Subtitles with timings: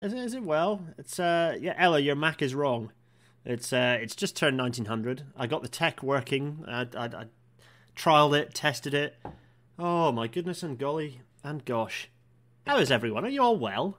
[0.00, 0.86] Is it, is it well?
[0.96, 2.92] It's uh yeah, Ella, your Mac is wrong.
[3.44, 5.24] It's uh it's just turned 1900.
[5.36, 6.64] I got the tech working.
[6.68, 7.24] I I, I
[7.96, 9.16] trialed it, tested it.
[9.78, 12.10] Oh my goodness and golly and gosh.
[12.66, 13.24] How is everyone?
[13.24, 13.98] Are you all well?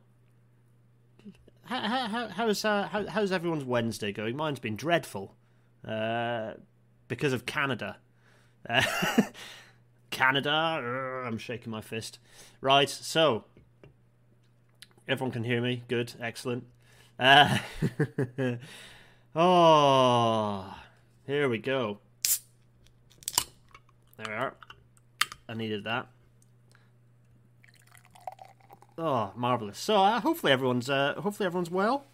[1.65, 4.36] How, how, how's uh, how, how's everyone's Wednesday going?
[4.36, 5.36] Mine's been dreadful,
[5.88, 6.54] uh,
[7.07, 7.97] because of Canada.
[8.68, 8.81] Uh,
[10.09, 12.18] Canada, I'm shaking my fist.
[12.59, 13.45] Right, so
[15.10, 15.84] everyone can hear me.
[15.88, 16.66] Good, excellent.
[17.20, 17.58] Uh,
[19.36, 20.76] oh,
[21.26, 21.98] here we go.
[24.17, 24.53] There we are.
[25.50, 26.08] I needed that.
[28.98, 29.80] Oh, marvelous!
[29.80, 32.05] So uh, hopefully everyone's uh, hopefully everyone's well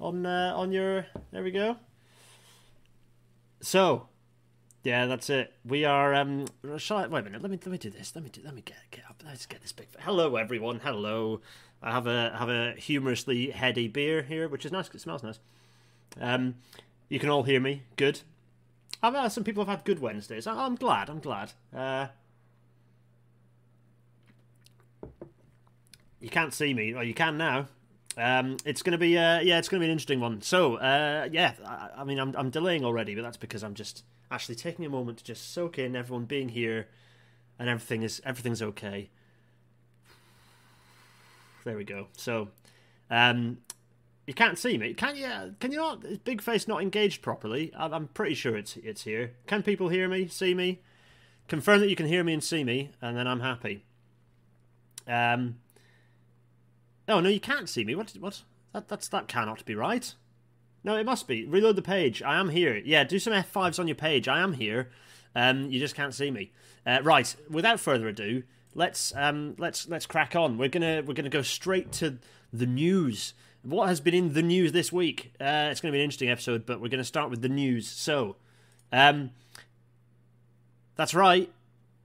[0.00, 1.06] on uh, on your.
[1.30, 1.76] There we go.
[3.60, 4.08] So,
[4.82, 5.52] yeah, that's it.
[5.64, 6.14] We are.
[6.14, 6.46] Um,
[6.78, 7.42] shall I wait a minute?
[7.42, 8.12] Let me let me do this.
[8.14, 8.40] Let me do.
[8.44, 9.22] Let me get get up.
[9.26, 9.88] Let's get this big.
[10.00, 10.80] Hello, everyone.
[10.80, 11.40] Hello.
[11.86, 14.88] I have a have a humorously heady beer here, which is nice.
[14.92, 15.38] It smells nice.
[16.20, 16.56] Um,
[17.08, 17.82] you can all hear me.
[17.94, 18.22] Good.
[19.04, 20.48] I've uh, some people have had good Wednesdays.
[20.48, 21.08] I, am glad.
[21.08, 21.52] I'm glad.
[21.74, 22.08] Uh,
[26.20, 26.92] you can't see me.
[26.92, 27.68] Well, you can now.
[28.18, 30.40] Um, it's going to be, uh, yeah, it's going to be an interesting one.
[30.40, 34.04] So, uh, yeah, I, I, mean, I'm, I'm delaying already, but that's because I'm just
[34.30, 36.88] actually taking a moment to just soak in everyone being here,
[37.58, 39.10] and everything is everything's okay.
[41.66, 42.06] There we go.
[42.16, 42.50] So,
[43.10, 43.58] um,
[44.24, 45.56] you can't see me, can you?
[45.58, 46.04] Can you not?
[46.04, 47.72] Is Big Face not engaged properly?
[47.76, 49.32] I'm, pretty sure it's it's here.
[49.48, 50.28] Can people hear me?
[50.28, 50.78] See me?
[51.48, 53.84] Confirm that you can hear me and see me, and then I'm happy.
[55.08, 55.56] Um.
[57.08, 57.96] Oh no, you can't see me.
[57.96, 58.12] What?
[58.20, 58.42] What?
[58.72, 60.14] That that's that cannot be right.
[60.84, 61.46] No, it must be.
[61.46, 62.22] Reload the page.
[62.22, 62.76] I am here.
[62.76, 64.28] Yeah, do some F5s on your page.
[64.28, 64.90] I am here.
[65.34, 66.52] Um, you just can't see me.
[66.86, 67.34] Uh, right.
[67.50, 68.44] Without further ado,
[68.76, 70.58] let's um, let's let's crack on.
[70.58, 72.18] We're gonna we're gonna go straight to
[72.52, 73.34] the news.
[73.62, 75.32] What has been in the news this week?
[75.40, 77.88] Uh, it's to be an interesting episode, but we're to start with the news.
[77.88, 78.36] So,
[78.92, 79.30] um,
[80.94, 81.50] that's right.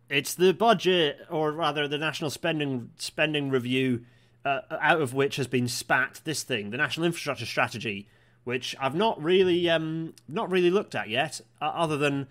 [0.09, 4.05] It's the budget, or rather, the national spending spending review
[4.43, 8.07] uh, out of which has been spat this thing, the National Infrastructure Strategy,
[8.43, 12.27] which I've not really um, not really looked at yet, uh, other than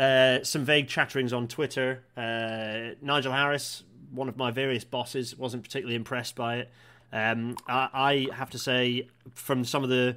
[0.00, 2.02] uh, some vague chatterings on Twitter.
[2.16, 6.70] Uh, Nigel Harris, one of my various bosses, wasn't particularly impressed by it.
[7.12, 10.16] Um, I, I, have to say, from some of the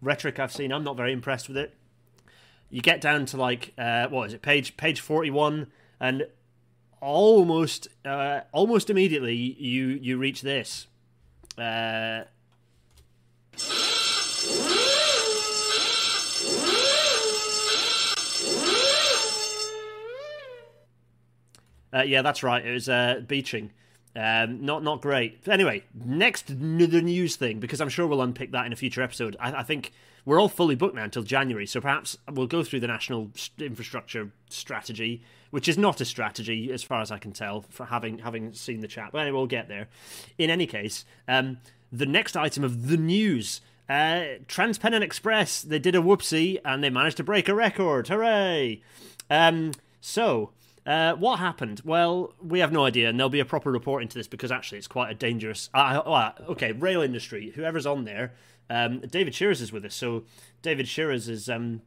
[0.00, 1.74] rhetoric I've seen, I'm not very impressed with it.
[2.70, 5.66] You get down to like uh, what is it, page page forty one,
[6.00, 6.26] and
[7.02, 10.86] almost uh, almost immediately you you reach this.
[21.92, 22.64] Uh, yeah, that's right.
[22.64, 23.70] It was uh, Beeching.
[24.16, 25.46] Um, not not great.
[25.46, 29.36] Anyway, next the news thing because I'm sure we'll unpick that in a future episode.
[29.38, 29.92] I, I think
[30.24, 34.32] we're all fully booked now until January, so perhaps we'll go through the national infrastructure
[34.50, 38.52] strategy, which is not a strategy as far as I can tell, for having having
[38.54, 39.10] seen the chat.
[39.12, 39.88] But anyway, we'll get there.
[40.36, 41.58] In any case, um,
[41.92, 43.60] the next item of the news.
[43.88, 48.08] Uh, TransPennine Express, they did a whoopsie and they managed to break a record.
[48.08, 48.82] Hooray!
[49.30, 50.50] Um, so,
[50.88, 51.82] uh, what happened?
[51.84, 54.78] Well, we have no idea, and there'll be a proper report into this because actually
[54.78, 55.68] it's quite a dangerous.
[55.74, 58.32] Uh, uh, okay, rail industry, whoever's on there,
[58.70, 60.24] um, David Shearers is with us, so
[60.62, 61.82] David Shearers is um,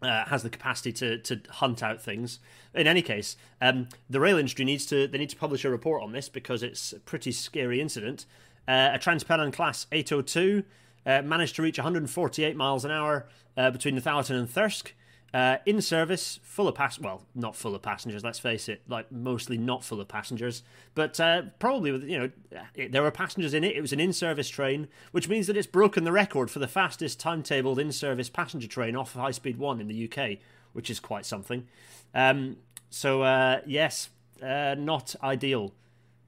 [0.00, 2.38] uh, has the capacity to to hunt out things.
[2.74, 6.02] In any case, um, the rail industry needs to they need to publish a report
[6.02, 8.24] on this because it's a pretty scary incident.
[8.66, 10.64] Uh, a TransPennine Class 802
[11.04, 14.94] uh, managed to reach 148 miles an hour between Northallerton and Thirsk.
[15.34, 16.96] Uh, in service, full of pass.
[16.96, 18.22] Well, not full of passengers.
[18.22, 20.62] Let's face it, like mostly not full of passengers.
[20.94, 22.30] But uh, probably with you know,
[22.76, 23.74] it, there were passengers in it.
[23.74, 27.20] It was an in-service train, which means that it's broken the record for the fastest
[27.20, 30.38] timetabled in-service passenger train off High Speed One in the UK,
[30.72, 31.66] which is quite something.
[32.14, 32.58] Um,
[32.88, 35.74] so uh, yes, uh, not ideal.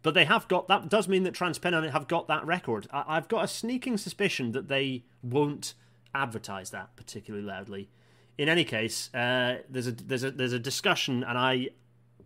[0.02, 0.88] But they have got that.
[0.88, 2.88] Does mean that TransPennine have got that record.
[2.92, 5.74] I, I've got a sneaking suspicion that they won't
[6.12, 7.88] advertise that particularly loudly
[8.38, 11.68] in any case, uh, there's a there's a there's a discussion, and I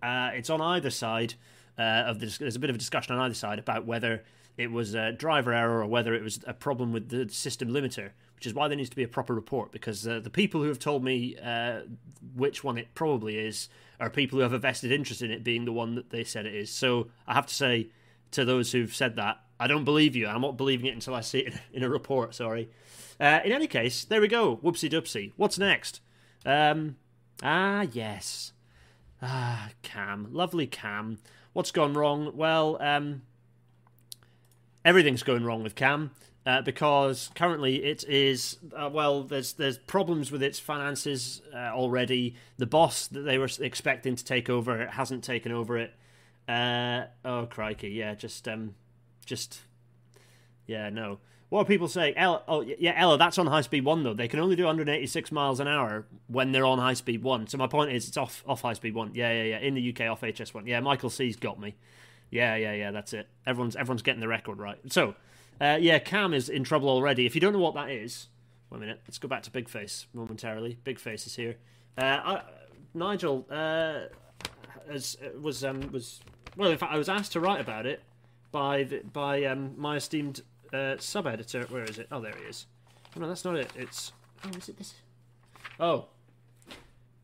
[0.03, 1.35] uh, it's on either side
[1.79, 2.39] uh, of this.
[2.39, 4.25] There's a bit of a discussion on either side about whether
[4.57, 8.11] it was a driver error or whether it was a problem with the system limiter,
[8.35, 9.73] which is why there needs to be a proper report.
[9.73, 11.81] Because uh, the people who have told me uh,
[12.35, 13.69] which one it probably is
[14.01, 16.45] are people who have a vested interest in it being the one that they said
[16.47, 16.71] it is.
[16.71, 17.91] So I have to say
[18.33, 20.27] to those who've said that, I don't believe you.
[20.27, 22.35] I'm not believing it until I see it in a report.
[22.35, 22.71] Sorry.
[23.21, 24.57] Uh, in any case, there we go.
[24.57, 25.33] Whoopsie doopsie.
[25.37, 26.01] What's next?
[26.47, 26.97] Um,
[27.43, 28.53] ah, yes.
[29.21, 30.29] Ah, Cam.
[30.33, 31.19] Lovely Cam.
[31.53, 32.33] What's gone wrong?
[32.35, 33.21] Well, um,
[34.83, 36.13] everything's going wrong with Cam.
[36.47, 42.35] Uh, because currently it is uh, well, there's there's problems with its finances uh, already.
[42.57, 45.93] The boss that they were expecting to take over hasn't taken over it.
[46.49, 48.75] Uh, oh crikey, yeah, just um,
[49.25, 49.61] just
[50.67, 51.19] yeah, no.
[51.49, 52.15] What are people saying?
[52.17, 54.15] Ella, oh yeah, Ella, that's on high speed one though.
[54.15, 57.49] They can only do 186 miles an hour when they're on high speed one.
[57.49, 59.11] So my point is, it's off off high speed one.
[59.15, 59.59] Yeah, yeah, yeah.
[59.59, 60.67] In the UK, off HS one.
[60.67, 61.75] Yeah, Michael C's got me.
[62.31, 62.93] Yeah, yeah, yeah.
[62.93, 63.29] That's it.
[63.47, 64.79] Everyone's everyone's getting the record right.
[64.93, 65.17] So
[65.61, 67.27] uh, yeah, Cam is in trouble already.
[67.27, 68.29] If you don't know what that is,
[68.71, 69.01] wait a minute.
[69.09, 70.79] Let's go back to Big Face momentarily.
[70.85, 71.57] Big Face is here.
[71.99, 72.43] Uh, I,
[72.95, 74.03] Nigel uh,
[74.89, 76.21] as, was um, was
[76.57, 76.71] well.
[76.71, 78.05] In fact, I was asked to write about it
[78.53, 80.43] by the, by um, my esteemed
[80.73, 81.67] uh, sub editor.
[81.69, 82.09] Where is it?
[82.11, 82.67] Oh, there he is.
[83.17, 83.71] Oh, no, that's not it.
[83.77, 84.13] It's
[84.45, 84.95] oh, is it this?
[85.79, 86.07] Oh,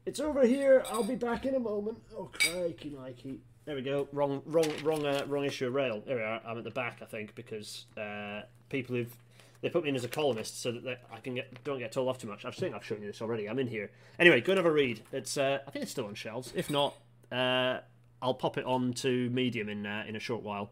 [0.05, 0.84] it's over here.
[0.90, 1.99] I'll be back in a moment.
[2.17, 3.40] Oh, crikey, Mikey.
[3.64, 4.08] There we go.
[4.12, 6.02] Wrong, wrong, wrong, uh, wrong issue of rail.
[6.06, 6.40] There we are.
[6.46, 9.17] I'm at the back, I think, because uh, people who've
[9.62, 11.90] they put me in as a columnist so that they, I can get don't get
[11.90, 12.44] told off too much.
[12.44, 13.49] I've think I've shown you this already.
[13.49, 13.90] I'm in here.
[14.19, 15.02] Anyway, go and have a read.
[15.12, 16.52] It's uh, I think it's still on shelves.
[16.55, 16.94] If not,
[17.32, 17.78] uh,
[18.22, 20.70] I'll pop it on to Medium in uh, in a short while.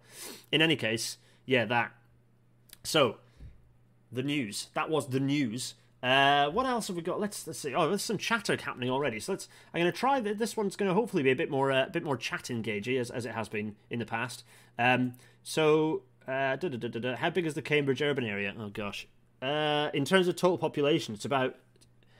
[0.50, 1.92] In any case, yeah, that.
[2.82, 3.16] So,
[4.12, 4.68] the news.
[4.74, 5.74] That was the news.
[6.02, 7.18] Uh, what else have we got?
[7.18, 7.74] Let's let's see.
[7.74, 9.20] Oh, there's some chatter happening already.
[9.20, 9.48] So let's.
[9.72, 10.38] I'm going to try that.
[10.38, 12.98] This one's going to hopefully be a bit more uh, a bit more chat engaging
[12.98, 14.44] as as it has been in the past.
[14.78, 18.54] Um, so uh, da, da, da, how big is the Cambridge urban area?
[18.58, 19.06] Oh gosh.
[19.40, 21.56] Uh, in terms of total population, it's about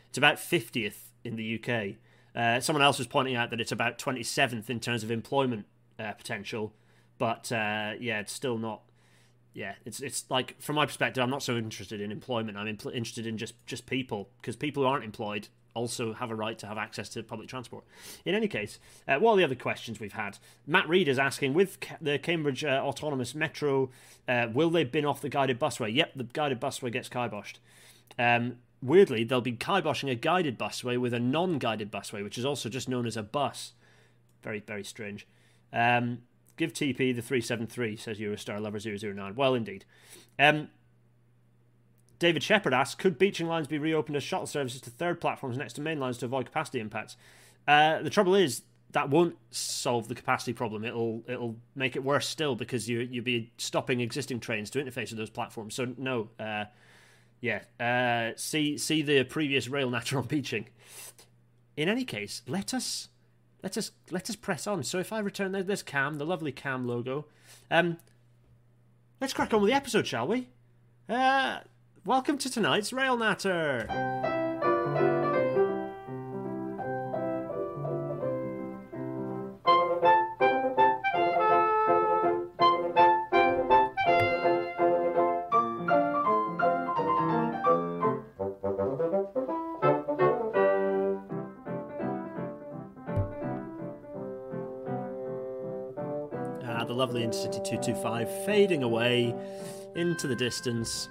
[0.08, 1.96] it's about 50th in the UK.
[2.34, 5.66] Uh, someone else was pointing out that it's about 27th in terms of employment
[5.98, 6.72] uh, potential,
[7.18, 8.82] but uh, yeah, it's still not
[9.54, 12.58] yeah, it's it's like from my perspective, I'm not so interested in employment.
[12.58, 16.34] I'm impl- interested in just just people because people who aren't employed also have a
[16.34, 17.84] right to have access to public transport.
[18.24, 18.78] In any case,
[19.08, 20.38] uh, what are the other questions we've had?
[20.66, 23.90] Matt Reed is asking with ca- the Cambridge uh, Autonomous Metro,
[24.28, 25.94] uh, will they bin off the guided busway?
[25.94, 27.54] Yep, the guided busway gets kiboshed.
[28.18, 32.68] Um, weirdly, they'll be kiboshing a guided busway with a non-guided busway, which is also
[32.68, 33.72] just known as a bus.
[34.42, 35.26] Very very strange.
[35.72, 36.18] Um,
[36.56, 39.34] Give TP the 373, says Eurostar Lover 009.
[39.34, 39.84] Well, indeed.
[40.38, 40.68] Um,
[42.20, 45.72] David Shepard asks Could Beeching lines be reopened as shuttle services to third platforms next
[45.74, 47.16] to main lines to avoid capacity impacts?
[47.66, 50.84] Uh, the trouble is, that won't solve the capacity problem.
[50.84, 55.10] It'll it'll make it worse still because you you'll be stopping existing trains to interface
[55.10, 55.74] with those platforms.
[55.74, 56.66] So no, uh,
[57.44, 57.60] yeah.
[57.78, 60.66] Uh, see see the previous rail natter on Beeching.
[61.76, 63.10] In any case, let us
[63.62, 64.82] let us let us press on.
[64.82, 67.26] So if I return there's Cam, the lovely Cam logo.
[67.70, 67.98] Um,
[69.20, 70.48] let's crack on with the episode, shall we?
[71.06, 71.58] Uh,
[72.06, 74.33] welcome to tonight's Rail Natter.
[97.34, 99.34] Intercity 225 fading away
[99.96, 101.08] into the distance.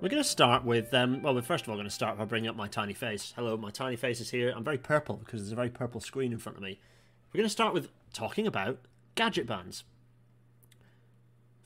[0.00, 2.26] We're going to start with, um, well, we're first of all going to start by
[2.26, 3.32] bringing up my tiny face.
[3.34, 4.52] Hello, my tiny face is here.
[4.54, 6.78] I'm very purple because there's a very purple screen in front of me.
[7.32, 8.78] We're going to start with talking about
[9.16, 9.82] gadgetbahns.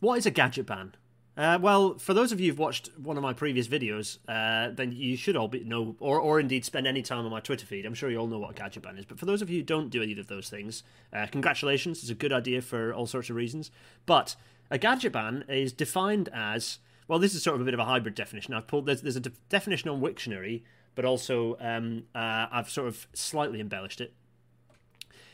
[0.01, 0.93] What is a gadgetbahn?
[1.35, 4.93] Uh, well, for those of you who've watched one of my previous videos, uh, then
[4.93, 7.87] you should all be, know, or, or indeed spend any time on my Twitter feed.
[7.87, 9.07] I'm sure you all know what a gadgetbahn is.
[9.07, 12.03] But for those of you who don't do either of those things, uh, congratulations.
[12.03, 13.71] It's a good idea for all sorts of reasons.
[14.05, 14.37] But
[14.71, 17.19] a gadgetbahn is defined as well.
[17.19, 18.53] This is sort of a bit of a hybrid definition.
[18.53, 20.63] I've pulled there's, there's a de- definition on Wiktionary,
[20.95, 24.13] but also um, uh, I've sort of slightly embellished it.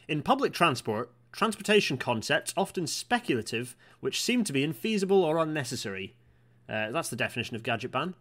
[0.07, 6.15] In public transport, transportation concepts, often speculative, which seem to be infeasible or unnecessary.
[6.69, 8.15] Uh, that's the definition of gadgetbahn.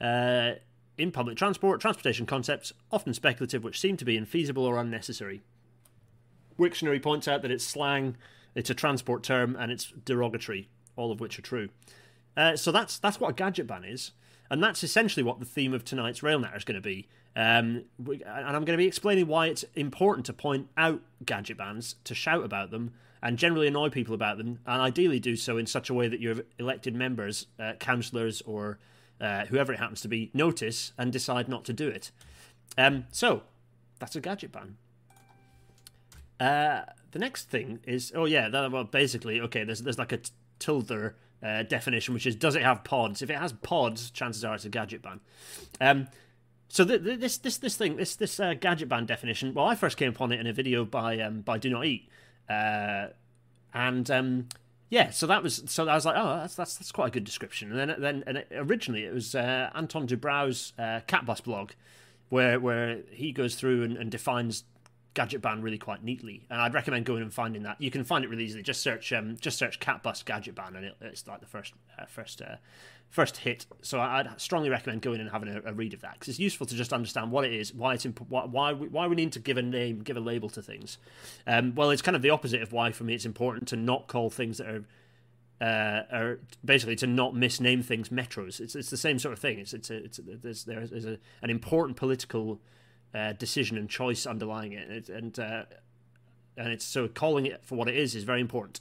[0.00, 0.58] Uh,
[0.98, 5.42] in public transport, transportation concepts, often speculative, which seem to be infeasible or unnecessary.
[6.58, 8.16] Wiktionary points out that it's slang,
[8.54, 11.70] it's a transport term, and it's derogatory, all of which are true.
[12.36, 14.12] Uh, so that's that's what a gadgetbahn is,
[14.50, 17.08] and that's essentially what the theme of tonight's Rail Natter is going to be.
[17.34, 22.14] Um, and I'm going to be explaining why it's important to point out gadgetbahns, to
[22.14, 25.88] shout about them, and generally annoy people about them, and ideally do so in such
[25.88, 28.78] a way that your elected members, uh, councillors, or
[29.20, 32.10] uh, whoever it happens to be, notice and decide not to do it.
[32.76, 33.44] Um, so,
[33.98, 34.74] that's a gadgetbahn.
[36.40, 40.18] Uh, the next thing is, oh yeah, that, well, basically, okay, there's there's like a
[40.58, 41.12] tilde
[41.42, 43.22] uh, definition, which is does it have pods?
[43.22, 45.20] If it has pods, chances are it's a gadgetbahn.
[45.80, 46.08] Um,
[46.72, 49.52] so the, the, this this this thing this this uh, gadgetbahn definition.
[49.52, 52.08] Well, I first came upon it in a video by um, by Do Not Eat,
[52.48, 53.08] uh,
[53.74, 54.48] and um,
[54.88, 57.24] yeah, so that was so I was like, oh, that's that's, that's quite a good
[57.24, 57.70] description.
[57.70, 61.72] And then then and originally it was uh, Anton Dubrau's uh, Catbus blog,
[62.30, 64.64] where where he goes through and, and defines
[65.14, 66.46] gadgetbahn really quite neatly.
[66.48, 67.82] And I'd recommend going and finding that.
[67.82, 68.62] You can find it really easily.
[68.62, 72.40] Just search um, just search Catbus gadgetbahn, and it, it's like the first uh, first
[72.40, 72.56] uh,
[73.12, 73.66] first hit.
[73.82, 76.66] So I'd strongly recommend going and having a, a read of that because it's useful
[76.66, 79.32] to just understand what it is, why it's imp- why why we, why we need
[79.32, 80.96] to give a name, give a label to things.
[81.46, 84.08] Um, well, it's kind of the opposite of why for me it's important to not
[84.08, 84.84] call things that are
[85.60, 88.60] uh, are basically to not misname things metros.
[88.60, 89.58] It's it's the same sort of thing.
[89.58, 92.62] It's it's a, it's a, there's there's a, an important political
[93.14, 95.64] uh, decision and choice underlying it, and and, uh,
[96.56, 98.80] and it's so calling it for what it is is very important.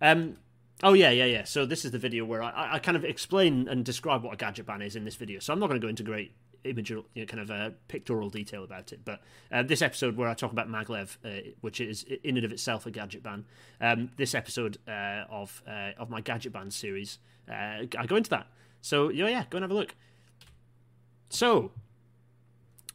[0.00, 0.38] Um.
[0.82, 1.44] Oh yeah, yeah, yeah.
[1.44, 4.36] So this is the video where I, I kind of explain and describe what a
[4.36, 5.38] gadgetbahn is in this video.
[5.38, 6.32] So I'm not going to go into great
[6.64, 9.00] image, you know, kind of a pictorial detail about it.
[9.04, 9.20] But
[9.52, 12.86] uh, this episode where I talk about maglev, uh, which is in and of itself
[12.86, 13.44] a gadgetbahn,
[13.80, 17.18] um, this episode uh, of uh, of my gadgetbahn series,
[17.50, 18.46] uh, I go into that.
[18.80, 19.94] So yeah, yeah, go and have a look.
[21.28, 21.72] So.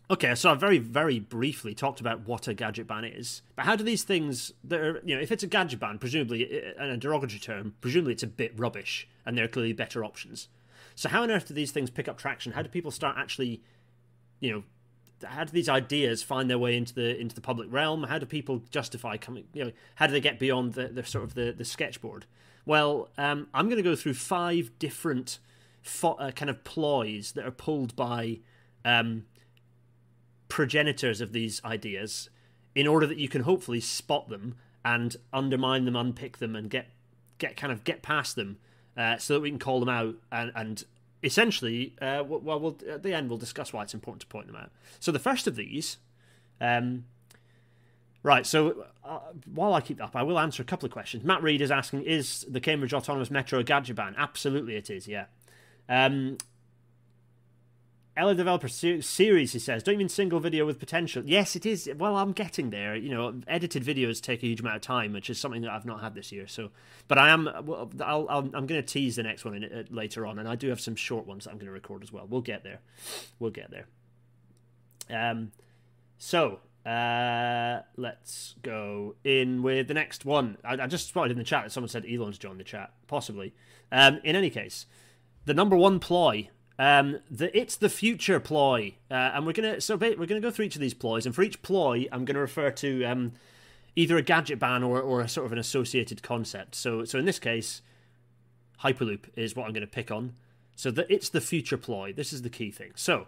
[0.08, 3.84] Okay, so I very, very briefly talked about what a gadgetbahn is, but how do
[3.84, 6.44] these things that are, you know, if it's a gadgetbahn, presumably,
[6.78, 10.48] in a derogatory term, presumably it's a bit rubbish, and there are clearly better options.
[10.94, 12.52] So how on earth do these things pick up traction?
[12.52, 13.64] How do people start actually,
[14.40, 14.64] you know,
[15.28, 18.04] how do these ideas find their way into the into the public realm?
[18.04, 19.46] How do people justify coming?
[19.54, 22.26] You know, how do they get beyond the, the sort of the the sketchboard?
[22.66, 25.40] Well, um, I'm going to go through five different
[25.82, 28.40] fo- uh, kind of ploys that are pulled by
[28.84, 29.26] um,
[30.48, 32.30] progenitors of these ideas,
[32.74, 36.88] in order that you can hopefully spot them and undermine them, unpick them, and get
[37.38, 38.58] get kind of get past them
[38.98, 40.86] uh, so that we can call them out and, and
[41.25, 44.70] essentially, uh, well, at the end, we'll discuss why it's important to point them out.
[45.00, 45.98] So the first of these,
[46.62, 47.06] um,
[48.24, 48.46] right.
[48.46, 49.20] So uh,
[49.52, 51.24] while I keep that up, I will answer a couple of questions.
[51.24, 54.16] Matt Reed is asking: Is the Cambridge Autonomous Metro a gadgetbahn?
[54.18, 55.08] Absolutely, it is.
[55.08, 55.25] Yeah.
[55.90, 56.38] Um,
[58.18, 61.22] Ella Developer Series, he says, don't you mean single video with potential?
[61.26, 61.90] Yes, it is.
[61.98, 62.96] Well, I'm getting there.
[62.96, 65.86] You know, edited videos take a huge amount of time, which is something that I've
[65.86, 66.48] not had this year.
[66.48, 66.70] So,
[67.10, 67.50] but I am.
[68.02, 70.56] I'll, i am going to tease the next one in, uh, later on, and I
[70.56, 72.26] do have some short ones that I'm going to record as well.
[72.30, 72.80] We'll get there.
[73.38, 73.88] We'll get there.
[75.10, 75.52] Um,
[76.18, 80.58] so uh, let's go in with the next one.
[80.64, 83.54] I, I just spotted in the chat that someone said Elon's joined the chat, possibly.
[83.92, 84.86] Um, in any case,
[85.44, 89.96] the number one ploy um, the it's the future ploy, uh, and we're gonna so
[89.96, 92.72] we're gonna go through each of these ploys, and for each ploy, I'm gonna refer
[92.72, 93.34] to um,
[93.96, 96.75] either a gadgetbahn or or a sort of an associated concept.
[96.75, 97.82] So so in this case,
[98.84, 100.34] Hyperloop is what I'm gonna pick on.
[100.75, 102.12] So that it's the future ploy.
[102.12, 102.91] This is the key thing.
[102.96, 103.27] So.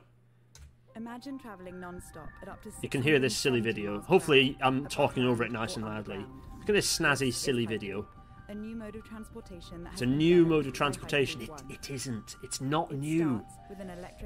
[0.97, 4.01] Imagine traveling non-stop at up to You can hear this silly video.
[4.01, 6.17] Hopefully, I'm talking over it nice and loudly.
[6.17, 8.07] Look at this snazzy, silly video
[8.49, 9.87] a new mode of transportation.
[9.91, 11.41] it's a new mode of transportation.
[11.41, 12.35] It, it isn't.
[12.43, 13.45] It's not it new.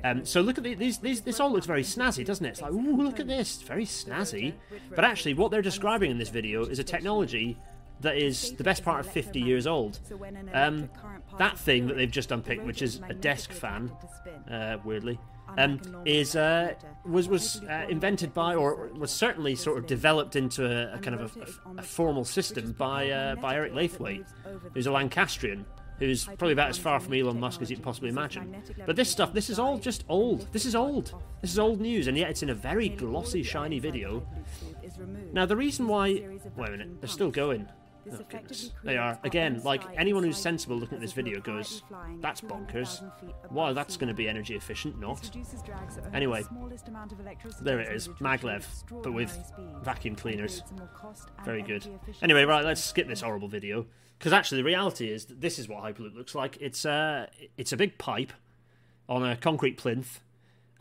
[0.03, 0.99] Um, so look at the, these.
[0.99, 1.21] These.
[1.21, 2.49] This all looks very snazzy, doesn't it?
[2.49, 3.55] It's like, ooh, look at this.
[3.55, 4.53] It's very snazzy.
[4.95, 7.57] But actually, what they're describing in this video is a technology
[8.01, 9.99] that is the best part of 50 years old.
[10.53, 10.89] Um,
[11.37, 13.91] that thing that they've just unpicked, which is a desk fan,
[14.49, 15.19] uh, weirdly,
[15.57, 16.73] um, is uh,
[17.05, 21.19] was was uh, invented by, or was certainly sort of developed into a, a kind
[21.19, 24.25] of a, a, formal system by uh, by Eric Laithwaite,
[24.73, 25.65] who's a Lancastrian,
[25.99, 28.55] who's probably about as far from Elon Musk as you can possibly imagine.
[28.85, 30.47] But this stuff, this is all just old.
[30.51, 31.13] This is old.
[31.41, 34.25] This is old news, and yet it's in a very glossy, shiny video.
[35.31, 36.23] Now the reason why,
[36.55, 37.67] wait a minute, they're still going.
[38.11, 38.71] Oh, goodness.
[38.83, 39.19] They are.
[39.23, 41.83] Again, like anyone who's sensible looking at this video goes,
[42.19, 43.01] that's bonkers.
[43.51, 45.29] Wow, that's going to be energy efficient, not.
[46.13, 46.43] Anyway,
[47.61, 48.07] there it is.
[48.19, 48.65] Maglev,
[49.03, 49.37] but with
[49.83, 50.63] vacuum cleaners.
[51.45, 51.87] Very good.
[52.21, 53.85] Anyway, right, let's skip this horrible video.
[54.17, 56.57] Because actually, the reality is that this is what Hyperloop looks like.
[56.61, 57.27] It's, uh,
[57.57, 58.33] it's a big pipe
[59.09, 60.19] on a concrete plinth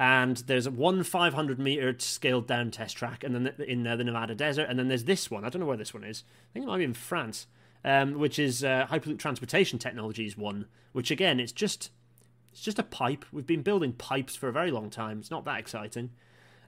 [0.00, 4.04] and there's a one 500 meter scaled down test track, and then in uh, the
[4.04, 5.44] Nevada desert, and then there's this one.
[5.44, 6.24] I don't know where this one is.
[6.26, 7.46] I think it might be in France,
[7.84, 10.64] um, which is uh, Hyperloop Transportation Technologies one.
[10.92, 11.90] Which again, it's just
[12.50, 13.26] it's just a pipe.
[13.30, 15.18] We've been building pipes for a very long time.
[15.18, 16.12] It's not that exciting.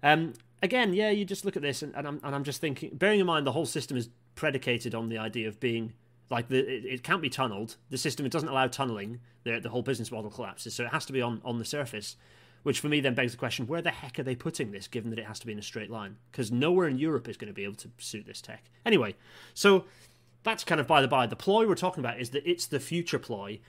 [0.03, 2.91] Um, again, yeah, you just look at this, and, and I'm and I'm just thinking,
[2.93, 5.95] bearing in mind the whole system is predicated on the idea of being
[6.29, 7.77] like the it, it can't be tunneled.
[7.89, 9.21] The system it doesn't allow tunneling.
[9.45, 12.17] The the whole business model collapses, so it has to be on on the surface.
[12.63, 15.11] Which for me then begs the question where the heck are they putting this, given
[15.11, 16.17] that it has to be in a straight line?
[16.31, 18.71] Because nowhere in Europe is going to be able to suit this tech.
[18.87, 19.17] Anyway,
[19.53, 19.85] so
[20.45, 21.27] that's kind of by the by.
[21.27, 23.61] The ploy we're talking about is that it's the future ploy.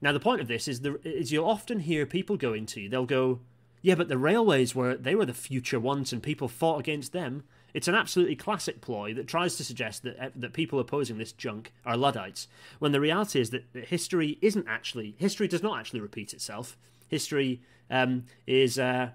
[0.00, 3.06] Now, the point of this is, the, is you'll often hear people going to, they'll
[3.06, 3.40] go,
[3.80, 7.44] yeah, but the railways were, they were the future ones and people fought against them.
[7.74, 11.32] It's an absolutely classic ploy that tries to suggest that uh, that people opposing this
[11.32, 12.46] junk are Luddites,
[12.80, 16.76] when the reality is that history isn't actually history does not actually repeat itself.
[17.08, 19.10] History um, is uh,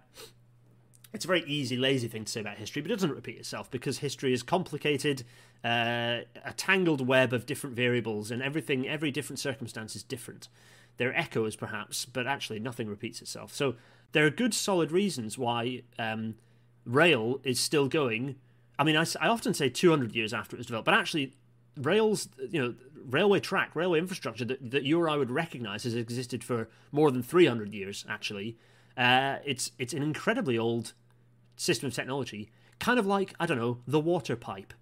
[1.12, 3.70] it's a very easy, lazy thing to say about history, but it doesn't repeat itself
[3.72, 5.24] because history is complicated,
[5.66, 10.48] uh, a tangled web of different variables, and everything, every different circumstance is different.
[10.98, 13.54] There are echoes, perhaps, but actually nothing repeats itself.
[13.54, 13.76] So
[14.12, 16.36] there are good, solid reasons why um,
[16.86, 18.36] rail is still going.
[18.78, 21.34] I mean, I, I often say 200 years after it was developed, but actually,
[21.76, 25.96] rails, you know, railway track, railway infrastructure that, that you or I would recognise has
[25.96, 28.58] existed for more than 300 years, actually.
[28.96, 30.94] Uh, it's it's an incredibly old
[31.56, 32.50] system of technology,
[32.80, 34.74] kind of like I don't know the water pipe.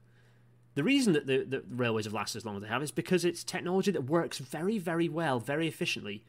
[0.76, 3.24] The reason that the, the railways have lasted as long as they have is because
[3.24, 6.24] it's technology that works very, very well, very efficiently.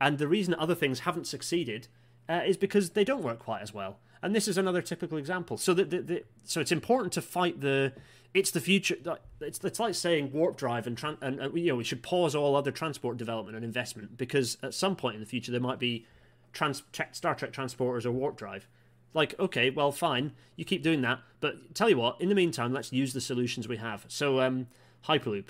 [0.00, 1.88] And the reason other things haven't succeeded
[2.28, 3.98] uh, is because they don't work quite as well.
[4.22, 5.58] And this is another typical example.
[5.58, 7.92] So that the, the, so it's important to fight the
[8.34, 8.96] it's the future.
[9.40, 12.56] It's, it's like saying warp drive and, and, and you know we should pause all
[12.56, 16.06] other transport development and investment because at some point in the future there might be
[16.52, 16.82] trans-
[17.12, 18.68] Star Trek transporters or warp drive.
[19.14, 22.72] Like, okay, well, fine, you keep doing that, but tell you what, in the meantime,
[22.72, 24.04] let's use the solutions we have.
[24.08, 24.66] So, um,
[25.06, 25.46] Hyperloop.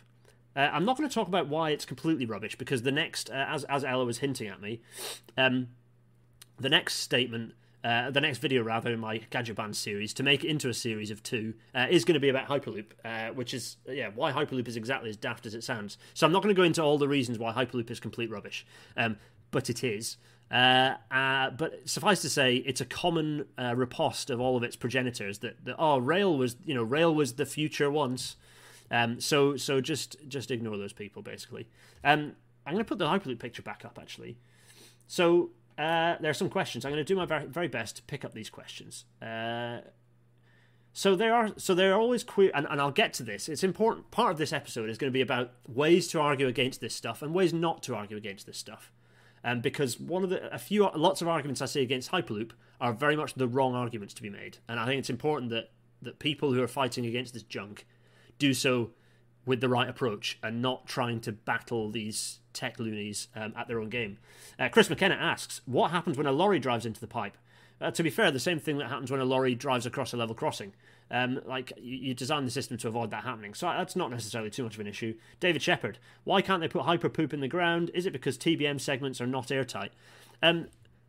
[0.55, 3.47] Uh, I'm not going to talk about why it's completely rubbish because the next, uh,
[3.49, 4.81] as as Ella was hinting at me,
[5.37, 5.69] um,
[6.59, 7.53] the next statement,
[7.85, 11.11] uh, the next video rather in my Gadgetbahn series to make it into a series
[11.11, 14.67] of two uh, is going to be about Hyperloop, uh, which is yeah why Hyperloop
[14.67, 15.97] is exactly as daft as it sounds.
[16.15, 18.67] So I'm not going to go into all the reasons why Hyperloop is complete rubbish,
[18.97, 19.17] um,
[19.51, 20.17] but it is.
[20.51, 24.77] Uh, uh, but suffice to say, it's a common uh, riposte of all of its
[24.77, 28.37] progenitors that, that oh, rail was you know rail was the future once.
[28.91, 31.69] Um, so so just just ignore those people basically.
[32.03, 32.33] Um,
[32.67, 34.39] I'm going to put the hyperloop picture back up actually.
[35.07, 36.85] So uh, there are some questions.
[36.85, 39.05] I'm going to do my very, very best to pick up these questions.
[39.23, 39.79] Uh,
[40.93, 43.49] so there are so there are always queer, and, and I'll get to this.
[43.49, 44.11] It's important.
[44.11, 47.23] Part of this episode is going to be about ways to argue against this stuff
[47.23, 48.91] and ways not to argue against this stuff
[49.45, 52.93] um, because one of the a few lots of arguments I see against Hyperloop are
[52.93, 55.71] very much the wrong arguments to be made, and I think it's important that
[56.03, 57.87] that people who are fighting against this junk
[58.39, 58.91] do so
[59.45, 63.81] with the right approach and not trying to battle these tech loonies um, at their
[63.81, 64.19] own game.
[64.59, 67.37] Uh, Chris McKenna asks, "What happens when a lorry drives into the pipe?"
[67.81, 70.17] Uh, to be fair, the same thing that happens when a lorry drives across a
[70.17, 70.73] level crossing.
[71.11, 74.51] Um, like you, you, design the system to avoid that happening, so that's not necessarily
[74.51, 75.15] too much of an issue.
[75.41, 77.91] David Shepard, why can't they put hyper poop in the ground?
[77.95, 79.93] Is it because TBM segments are not airtight?
[80.43, 80.67] Um,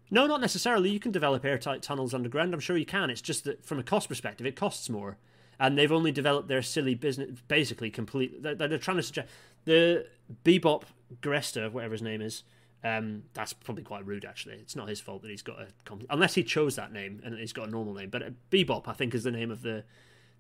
[0.09, 0.89] no, not necessarily.
[0.89, 2.53] You can develop airtight tunnels underground.
[2.53, 3.09] I'm sure you can.
[3.09, 5.17] It's just that from a cost perspective, it costs more,
[5.59, 8.41] and they've only developed their silly business basically complete.
[8.41, 9.27] They're, they're trying to suggest
[9.65, 10.07] the
[10.43, 10.83] Bibop
[11.21, 12.43] Gresta, whatever his name is.
[12.83, 14.55] Um, that's probably quite rude, actually.
[14.55, 15.67] It's not his fault that he's got a
[16.09, 18.09] unless he chose that name and he's got a normal name.
[18.09, 19.83] But uh, Bebop, I think, is the name of the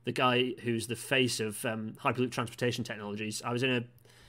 [0.05, 3.41] the guy who's the face of um, Hyperloop Transportation Technologies.
[3.43, 3.83] I was in a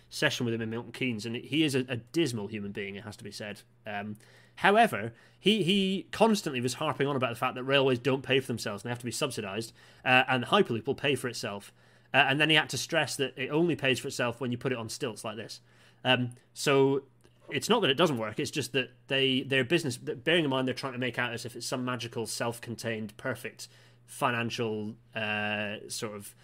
[0.08, 2.96] session with him in Milton Keynes, and he is a, a dismal human being.
[2.96, 3.62] It has to be said.
[3.86, 4.16] Um,
[4.56, 8.48] however, he he constantly was harping on about the fact that railways don't pay for
[8.48, 9.72] themselves and they have to be subsidised,
[10.04, 11.72] uh, and Hyperloop will pay for itself.
[12.12, 14.58] Uh, and then he had to stress that it only pays for itself when you
[14.58, 15.60] put it on stilts like this.
[16.04, 17.02] Um, so
[17.50, 18.40] it's not that it doesn't work.
[18.40, 19.96] It's just that they their business.
[19.96, 23.68] Bearing in mind they're trying to make out as if it's some magical, self-contained, perfect
[24.06, 26.34] financial uh, sort of.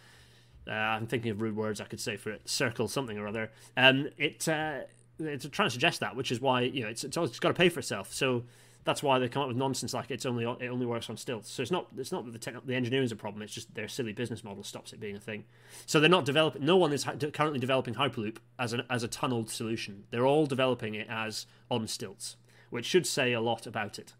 [0.68, 2.48] Uh, I'm thinking of rude words I could say for it.
[2.48, 3.50] Circle something or other.
[3.76, 4.80] Um, it uh,
[5.18, 7.54] it's trying to suggest that, which is why you know it's it's, it's got to
[7.54, 8.12] pay for itself.
[8.12, 8.44] So
[8.86, 11.50] that's why they come up with nonsense like it's only it only works on stilts.
[11.50, 13.42] So it's not it's not that the techn- the engineering is a problem.
[13.42, 15.44] It's just their silly business model stops it being a thing.
[15.84, 16.64] So they're not developing.
[16.64, 20.04] No one is currently developing Hyperloop as an as a tunneled solution.
[20.10, 22.36] They're all developing it as on stilts,
[22.70, 24.14] which should say a lot about it.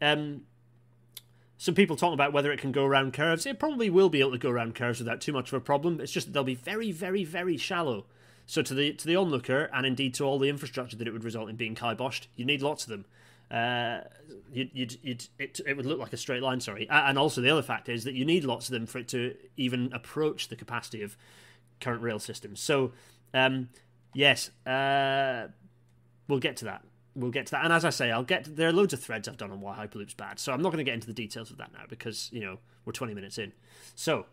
[0.00, 0.42] Um,
[1.56, 3.46] some people talk about whether it can go around curves.
[3.46, 6.00] It probably will be able to go around curves without too much of a problem.
[6.00, 8.04] It's just that they'll be very, very, very shallow.
[8.44, 11.24] So to the to the onlooker, and indeed to all the infrastructure that it would
[11.24, 13.06] result in being kiboshed, you need lots of them
[13.52, 14.00] uh,
[14.50, 16.88] you'd, you'd, you'd, it, it would look like a straight line, sorry.
[16.88, 19.36] And also, the other fact is that you need lots of them for it to
[19.56, 21.16] even approach the capacity of
[21.80, 22.60] current rail systems.
[22.60, 22.92] So,
[23.34, 23.68] um,
[24.14, 25.48] yes, uh,
[26.28, 26.82] we'll get to that.
[27.14, 27.64] We'll get to that.
[27.64, 29.60] And as I say, I'll get to, there are loads of threads I've done on
[29.60, 30.38] why Hyperloop's bad.
[30.38, 32.58] So I'm not going to get into the details of that now because you know
[32.86, 33.52] we're 20 minutes in.
[33.94, 34.24] So,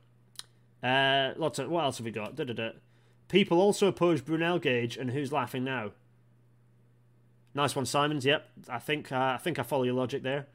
[0.82, 2.38] uh, lots of what else have we got?
[2.38, 2.72] Da-da-da.
[3.28, 5.92] People also oppose Brunel gauge, and who's laughing now?
[7.54, 8.26] Nice one, Simons.
[8.26, 10.48] Yep, I think uh, I think I follow your logic there.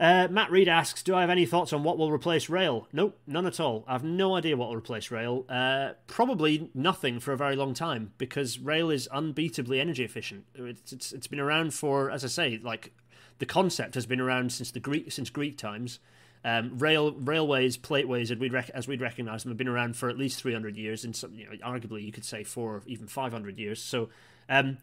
[0.00, 3.18] Uh, Matt Reed asks, "Do I have any thoughts on what will replace rail?" Nope,
[3.26, 3.84] none at all.
[3.86, 5.44] I have no idea what will replace rail.
[5.48, 10.44] Uh, probably nothing for a very long time because rail is unbeatably energy efficient.
[10.54, 12.92] It's, it's it's been around for, as I say, like
[13.38, 15.98] the concept has been around since the Greek since Greek times.
[16.44, 20.08] Um, rail railways, plateways, as we'd, rec- as we'd recognise them, have been around for
[20.08, 23.58] at least 300 years, and some, you know, arguably you could say four, even 500
[23.60, 23.80] years.
[23.80, 24.08] So
[24.48, 24.78] um,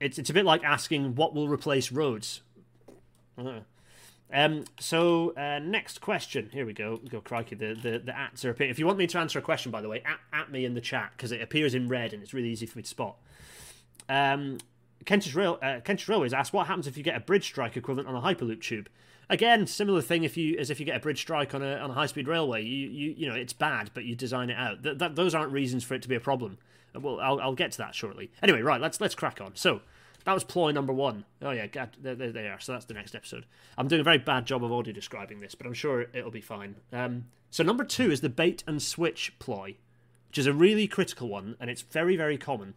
[0.00, 2.42] it's it's a bit like asking what will replace roads.
[3.38, 3.60] Uh,
[4.32, 6.50] um, so uh, next question.
[6.52, 6.96] Here we go.
[7.08, 7.54] Go crikey.
[7.54, 8.70] The the the ats are appearing.
[8.70, 10.74] If you want me to answer a question, by the way, at, at me in
[10.74, 13.16] the chat because it appears in red and it's really easy for me to spot.
[14.08, 14.58] Um,
[15.04, 18.08] Kentish Rail uh, Kentish Railways asks what happens if you get a bridge strike equivalent
[18.08, 18.88] on a hyperloop tube.
[19.28, 21.90] Again, similar thing if you as if you get a bridge strike on a on
[21.90, 22.62] a high speed railway.
[22.62, 24.82] You you you know it's bad, but you design it out.
[24.82, 26.58] Th- that, those aren't reasons for it to be a problem.
[26.94, 28.30] Well, I'll, I'll get to that shortly.
[28.42, 29.56] Anyway, right, let's let's crack on.
[29.56, 29.80] So
[30.24, 31.24] that was ploy number one.
[31.42, 32.60] Oh yeah, God, there, there they are.
[32.60, 33.46] So that's the next episode.
[33.76, 36.40] I'm doing a very bad job of audio describing this, but I'm sure it'll be
[36.40, 36.76] fine.
[36.92, 39.76] Um, so number two is the bait and switch ploy,
[40.28, 42.74] which is a really critical one, and it's very very common.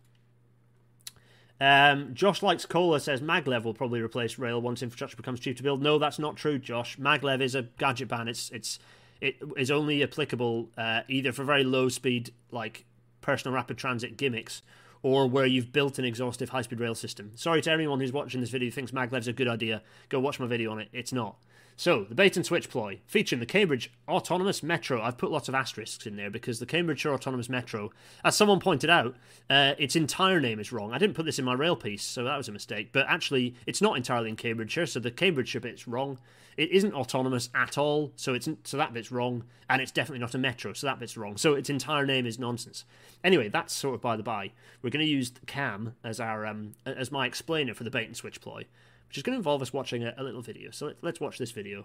[1.62, 5.64] Um, Josh likes cola says maglev will probably replace rail once infrastructure becomes cheap to
[5.64, 5.82] build.
[5.82, 6.98] No, that's not true, Josh.
[6.98, 8.28] Maglev is a gadgetbahn.
[8.28, 8.80] It's it's
[9.20, 12.86] it is only applicable uh, either for very low speed like
[13.22, 14.62] personal rapid transit gimmicks
[15.02, 17.32] or where you've built an exhaustive high speed rail system.
[17.36, 19.82] Sorry to everyone who's watching this video who thinks maglev's a good idea.
[20.10, 20.90] Go watch my video on it.
[20.94, 21.38] It's not.
[21.80, 25.02] So, the bait and switch ploy, featuring the Cambridge Autonomous Metro.
[25.02, 28.90] I've put lots of asterisks in there because the Cambridgeshire Autonomous Metro, as someone pointed
[28.90, 29.16] out,
[29.50, 30.92] uh, its entire name is wrong.
[30.92, 32.90] I didn't put this in my rail piece, so that was a mistake.
[32.92, 36.20] But actually, it's not entirely in Cambridgeshire, so the Cambridgeshire bit's wrong.
[36.58, 40.36] It isn't autonomous at all, so it's so that bit's wrong, and it's definitely not
[40.36, 41.38] a metro, so that bit's wrong.
[41.38, 42.84] So its entire name is nonsense.
[43.24, 44.52] Anyway, that's sort of by the by.
[44.82, 48.18] We're going to use Cam as our um, as my explainer for the bait and
[48.18, 48.66] switch ploy
[49.10, 50.70] which is going to involve us watching a, a little video.
[50.70, 51.84] So let, let's watch this video.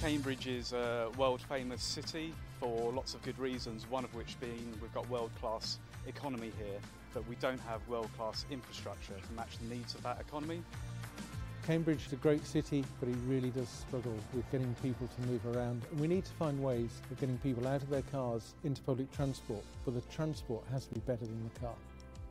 [0.00, 4.76] Cambridge is a world famous city for lots of good reasons, one of which being
[4.82, 6.80] we've got world class economy here,
[7.14, 10.62] but we don't have world class infrastructure to match the needs of that economy.
[11.64, 15.46] Cambridge is a great city, but it really does struggle with getting people to move
[15.54, 15.82] around.
[15.92, 19.12] And we need to find ways of getting people out of their cars into public
[19.12, 21.74] transport, but the transport has to be better than the car.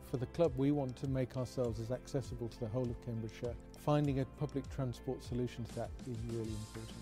[0.10, 3.54] For the club, we want to make ourselves as accessible to the whole of Cambridgeshire.
[3.86, 6.98] Finding a public transport solution to that is really important.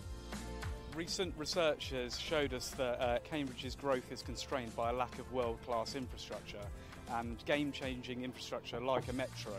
[0.94, 5.32] Recent research has showed us that uh, Cambridge's growth is constrained by a lack of
[5.32, 6.60] world class infrastructure,
[7.14, 9.54] and game changing infrastructure like a metro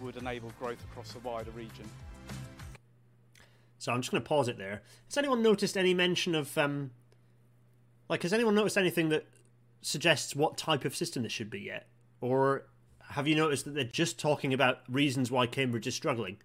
[0.00, 1.84] would enable growth across a wider region.
[3.78, 4.80] So I'm just going to pause it there.
[5.08, 6.90] Has anyone noticed any mention of, um,
[8.08, 9.26] like, has anyone noticed anything that
[9.82, 11.88] suggests what type of system this should be yet?
[12.22, 12.64] Or
[13.08, 16.38] have you noticed that they're just talking about reasons why Cambridge is struggling,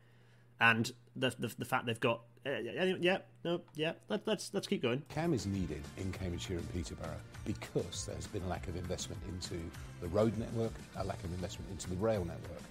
[0.60, 4.82] and the the, the fact they've got uh, yeah no yeah let, let's let's keep
[4.82, 5.02] going.
[5.10, 9.60] CAM is needed in Cambridgeshire and Peterborough because there's been a lack of investment into
[10.02, 12.62] the road network, a lack of investment into the rail network.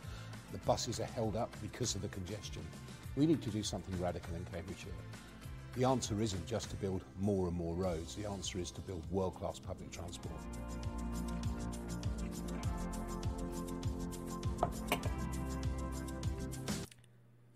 [0.52, 2.62] The buses are held up because of the congestion.
[3.16, 4.92] We need to do something radical in Cambridgeshire.
[5.76, 8.14] The answer isn't just to build more and more roads.
[8.14, 10.34] The answer is to build world-class public transport.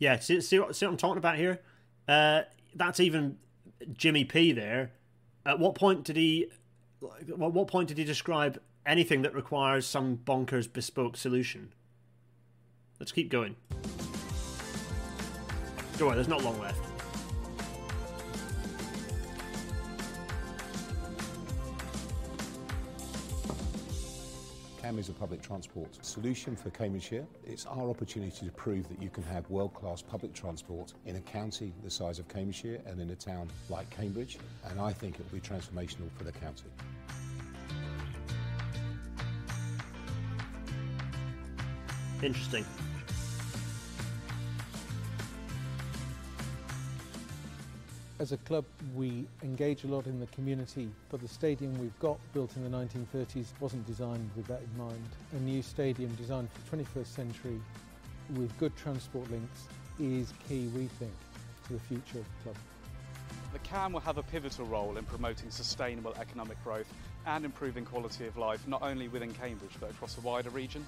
[0.02, 1.60] Yeah, see, see, what, see what I'm talking about here?
[2.08, 2.42] Uh,
[2.74, 3.38] that's even
[3.92, 4.90] Jimmy P there.
[5.46, 6.48] At what point did he?
[7.28, 11.72] At what point did he describe anything that requires some bonkers bespoke solution?
[12.98, 13.54] Let's keep going.
[15.98, 16.91] Don't worry, there's not long left.
[24.98, 27.26] Is a public transport solution for Cambridgeshire.
[27.44, 31.72] It's our opportunity to prove that you can have world-class public transport in a county
[31.82, 35.40] the size of Cambridgeshire and in a town like Cambridge, and I think it will
[35.40, 36.68] be transformational for the county.
[42.22, 42.64] Interesting.
[48.22, 52.20] As a club, we engage a lot in the community, but the stadium we've got,
[52.32, 55.08] built in the 1930s, wasn't designed with that in mind.
[55.32, 57.60] A new stadium designed for the 21st century
[58.36, 59.66] with good transport links
[59.98, 61.10] is key, we think,
[61.66, 62.56] to the future of the club.
[63.54, 66.94] The CAM will have a pivotal role in promoting sustainable economic growth
[67.26, 70.86] and improving quality of life, not only within Cambridge but across a wider region.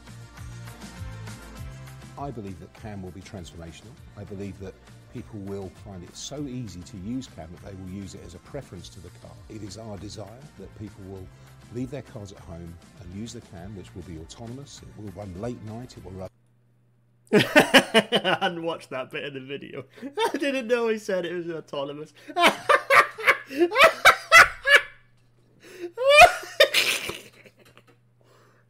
[2.16, 3.90] I believe that CAM will be transformational.
[4.16, 4.74] I believe that
[5.14, 8.34] people will find it so easy to use CAM that they will use it as
[8.34, 9.30] a preference to the car.
[9.48, 10.26] It is our desire
[10.58, 11.26] that people will
[11.72, 14.82] leave their cars at home and use the CAM, which will be autonomous.
[14.82, 15.96] It will run late night.
[15.96, 16.28] It will run.
[17.32, 19.84] I hadn't watched that bit of the video.
[20.34, 22.12] I didn't know he said it was autonomous.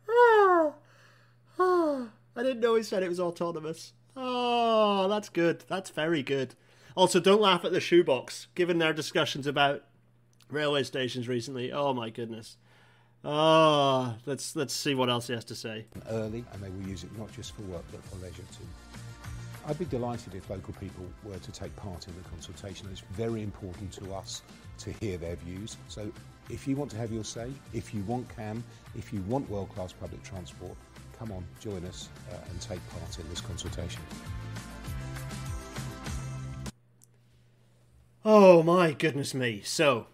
[2.37, 3.93] I didn't know he said it was autonomous.
[5.15, 5.65] That's good.
[5.69, 6.57] That's very good.
[6.97, 8.49] Also, don't laugh at the shoebox.
[8.57, 9.85] Given their discussions about
[10.51, 12.57] railway stations recently, oh my goodness.
[13.25, 15.87] Oh, let's let's see what else he has to say.
[16.11, 18.67] early, and they will use it not just for work but for leisure too.
[19.69, 22.89] I'd be delighted if local people were to take part in the consultation.
[22.91, 24.43] It's very important to us
[24.79, 25.77] to hear their views.
[25.89, 26.11] So
[26.51, 28.65] if you want to have your say, if you want CAM,
[28.99, 30.77] if you want world-class public transport,
[31.19, 34.03] come on, join us uh, and take part in this consultation.
[38.25, 39.61] Oh my goodness me.
[39.63, 40.07] So,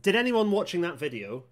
[0.00, 1.44] did anyone watching that video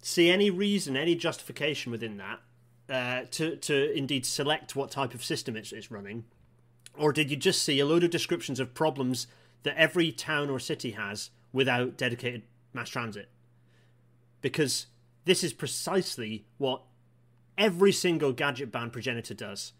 [0.00, 2.40] see any reason, any justification within that
[2.88, 6.24] uh, to to indeed select what type of system it's, it's running,
[6.96, 9.26] or did you just see a load of descriptions of problems
[9.64, 13.28] that every town or city has without dedicated mass transit?
[14.40, 14.86] Because
[15.26, 16.80] this is precisely what
[17.58, 19.74] every single gadgetbahn progenitor does.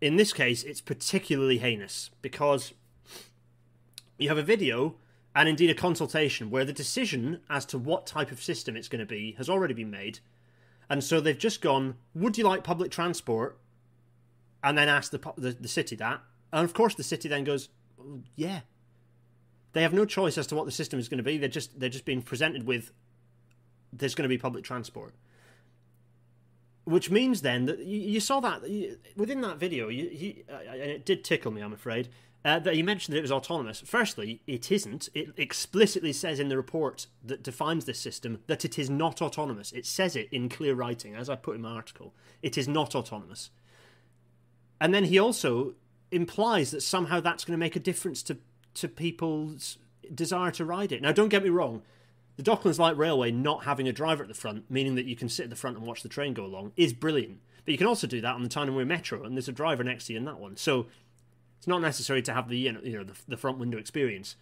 [0.00, 2.72] In this case, it's particularly heinous because
[4.18, 4.96] you have a video
[5.34, 9.00] and indeed a consultation where the decision as to what type of system it's going
[9.00, 10.18] to be has already been made.
[10.90, 13.58] And so they've just gone, would you like public transport?
[14.64, 16.20] And then asked the, the, the city that.
[16.52, 17.68] And of course, the city then goes,
[18.34, 18.60] yeah.
[19.72, 21.38] They have no choice as to what the system is going to be.
[21.38, 22.90] They're just they're just being presented with
[23.92, 25.14] there's going to be public transport,
[26.84, 29.88] which means then that you, you saw that you, within that video.
[29.88, 32.08] You, uh, and it did tickle me, I'm afraid,
[32.44, 33.82] uh, that he mentioned that it was autonomous.
[33.84, 35.08] Firstly, it isn't.
[35.14, 39.72] It explicitly says in the report that defines this system that it is not autonomous.
[39.72, 42.14] It says it in clear writing, as I put in my article.
[42.42, 43.50] It is not autonomous.
[44.80, 45.74] And then he also
[46.10, 48.38] implies that somehow that's going to make a difference to,
[48.74, 49.78] to people's
[50.14, 51.02] desire to ride it.
[51.02, 51.82] Now, don't get me wrong.
[52.36, 55.28] The Docklands Light Railway not having a driver at the front, meaning that you can
[55.28, 57.40] sit at the front and watch the train go along, is brilliant.
[57.64, 59.52] But you can also do that on the Tyne and Wear Metro, and there's a
[59.52, 60.56] driver next to you in that one.
[60.56, 60.86] So
[61.58, 64.36] it's not necessary to have the you know, you know the, the front window experience.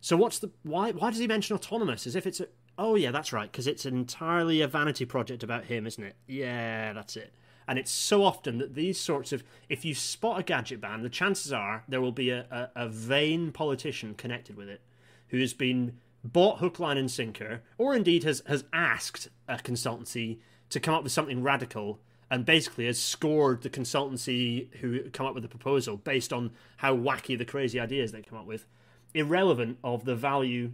[0.00, 0.92] So what's the why?
[0.92, 2.48] Why does he mention autonomous as if it's a?
[2.78, 6.16] Oh yeah, that's right, because it's entirely a vanity project about him, isn't it?
[6.26, 7.32] Yeah, that's it.
[7.68, 11.52] And it's so often that these sorts of, if you spot a gadgetbahn, the chances
[11.52, 14.82] are there will be a, a, a vain politician connected with it
[15.28, 20.38] who has been bought hook, line, and sinker, or indeed has, has asked a consultancy
[20.70, 22.00] to come up with something radical
[22.30, 26.96] and basically has scored the consultancy who come up with the proposal based on how
[26.96, 28.66] wacky the crazy ideas they come up with,
[29.14, 30.72] irrelevant of the value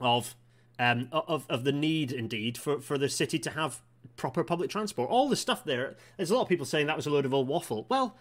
[0.00, 0.34] of
[0.78, 3.80] um, of of the need indeed for, for the city to have
[4.16, 5.10] proper public transport.
[5.10, 7.34] All the stuff there, there's a lot of people saying that was a load of
[7.34, 7.86] old waffle.
[7.88, 8.16] Well,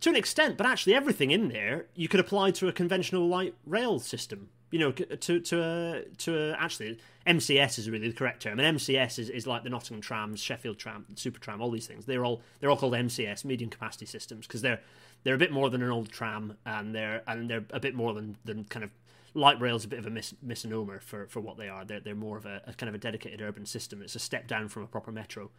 [0.00, 3.54] to an extent, but actually everything in there you could apply to a conventional light
[3.66, 8.42] rail system you know, to to uh, to uh, actually MCS is really the correct
[8.42, 11.86] term, and MCS is, is like the Nottingham trams, Sheffield tram, Super tram, all these
[11.86, 12.06] things.
[12.06, 14.80] They're all they're all called MCS, medium capacity systems, because they're
[15.24, 18.14] they're a bit more than an old tram, and they're and they're a bit more
[18.14, 18.90] than, than kind of
[19.34, 21.84] light rail is a bit of a mis- misnomer for, for what they are.
[21.84, 24.02] They're they're more of a, a, kind of a dedicated urban system.
[24.02, 25.50] It's a step down from a proper metro,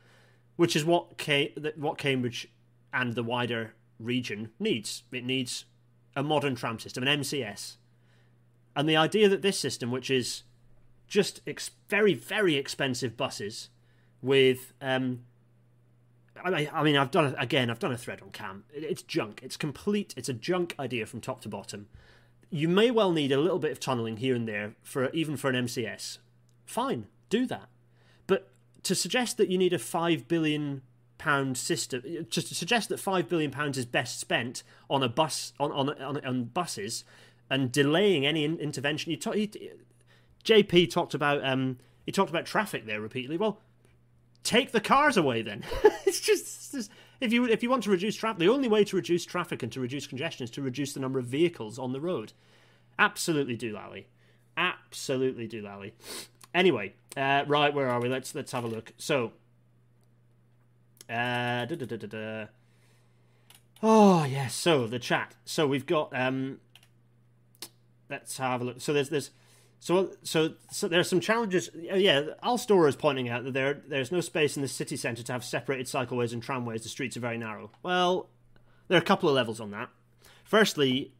[0.55, 2.47] which is what Ca- what Cambridge
[2.93, 5.03] and the wider region needs.
[5.11, 5.65] It needs
[6.15, 7.77] a modern tram system, an MCS
[8.75, 10.43] and the idea that this system, which is
[11.07, 13.69] just ex- very, very expensive buses
[14.21, 14.73] with.
[14.81, 15.23] Um,
[16.43, 17.69] I, I mean, I've done it again.
[17.69, 18.63] I've done a thread on Cam.
[18.73, 19.41] It's junk.
[19.43, 20.13] It's complete.
[20.17, 21.87] It's a junk idea from top to bottom.
[22.49, 25.49] You may well need a little bit of tunneling here and there for even for
[25.49, 26.17] an MCS.
[26.65, 27.67] Fine, do that.
[28.27, 28.49] But
[28.83, 30.81] to suggest that you need a five billion
[31.17, 35.71] pound system, to suggest that five billion pounds is best spent on a bus on
[35.71, 37.03] on on, on buses
[37.51, 39.11] and delaying any in- intervention.
[39.11, 39.51] You talk, he,
[40.43, 43.37] JP talked about um, he talked about traffic there repeatedly.
[43.37, 43.59] Well,
[44.43, 45.63] take the cars away then.
[46.05, 48.85] it's, just, it's just if you if you want to reduce traffic, the only way
[48.85, 51.91] to reduce traffic and to reduce congestion is to reduce the number of vehicles on
[51.91, 52.31] the road.
[52.97, 54.05] Absolutely, doolally.
[54.55, 55.91] Absolutely, doolally.
[56.55, 58.07] Anyway, uh, right, where are we?
[58.07, 58.93] Let's let's have a look.
[58.97, 59.33] So,
[61.09, 62.45] uh, da, da, da,
[63.83, 64.55] oh yes.
[64.55, 65.35] So the chat.
[65.43, 66.59] So we've got um,
[68.11, 68.81] let's have a look.
[68.81, 69.31] So there's there's
[69.79, 71.69] so so so there are some challenges.
[71.69, 75.23] Uh, yeah, Alstora is pointing out that there there's no space in the city centre
[75.23, 76.83] to have separated cycleways and tramways.
[76.83, 77.71] The streets are very narrow.
[77.81, 78.29] Well,
[78.87, 79.89] there are a couple of levels on that.
[80.43, 81.13] Firstly,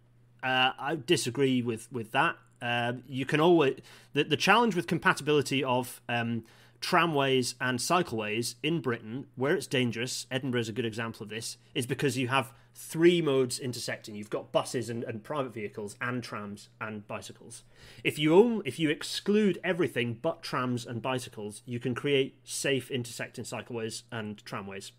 [0.43, 2.35] uh, I disagree with with that.
[2.61, 3.79] Uh, you can always
[4.13, 6.43] the the challenge with compatibility of um,
[6.81, 11.57] tramways and cycleways in Britain, where it's dangerous, Edinburgh is a good example of this,
[11.73, 14.15] is because you have three modes intersecting.
[14.15, 17.63] You've got buses and, and private vehicles and trams and bicycles.
[18.03, 23.45] If you if you exclude everything but trams and bicycles, you can create safe intersecting
[23.45, 24.91] cycleways and tramways.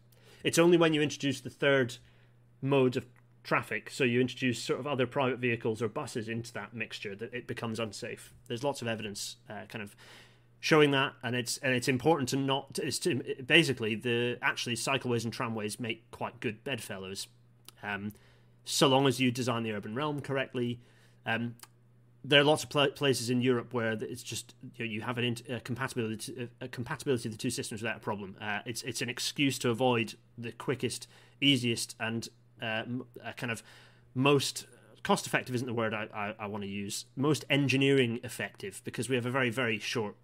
[0.44, 1.96] It's only when you introduce the third
[2.60, 3.06] mode of
[3.42, 3.90] traffic.
[3.90, 7.46] So you introduce sort of other private vehicles or buses into that mixture, that it
[7.46, 8.32] becomes unsafe.
[8.48, 9.96] There's lots of evidence, uh, kind of
[10.60, 12.78] showing that, and it's and it's important to not.
[12.82, 17.26] It's to, basically the actually cycleways and tramways make quite good bedfellows,
[17.82, 18.12] um,
[18.64, 20.80] so long as you design the urban realm correctly.
[21.26, 21.56] Um,
[22.24, 25.18] there are lots of pl- places in Europe where it's just you, know, you have
[25.18, 28.36] an int- a compatibility a compatibility of the two systems without a problem.
[28.40, 31.08] Uh, it's it's an excuse to avoid the quickest,
[31.40, 32.28] easiest, and
[32.60, 32.84] uh,
[33.36, 33.62] kind of
[34.14, 34.66] most
[35.02, 37.06] cost effective isn't the word I, I, I want to use.
[37.16, 40.14] Most engineering effective because we have a very very short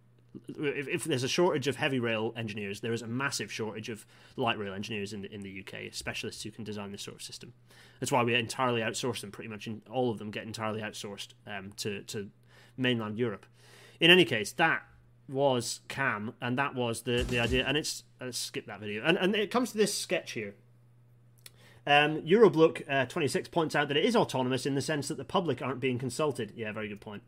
[0.49, 4.07] if, if, there's a shortage of heavy rail engineers, there is a massive shortage of
[4.37, 7.23] light rail engineers in the, in the UK, specialists who can design this sort of
[7.23, 7.53] system.
[8.01, 9.31] That's why we entirely outsource them.
[9.31, 12.31] Pretty much in, all of them get entirely outsourced um, to to
[12.77, 13.47] mainland Europe.
[14.01, 14.83] In any case, that
[15.29, 17.64] was CAM, and that was the the idea.
[17.67, 19.03] And it's let's skip that video.
[19.05, 20.55] And and it comes to this sketch here.
[21.88, 25.24] Um, Euroblock uh, 26 points out that it is autonomous in the sense that the
[25.24, 26.53] public aren't being consulted.
[26.55, 27.22] Yeah, very good point.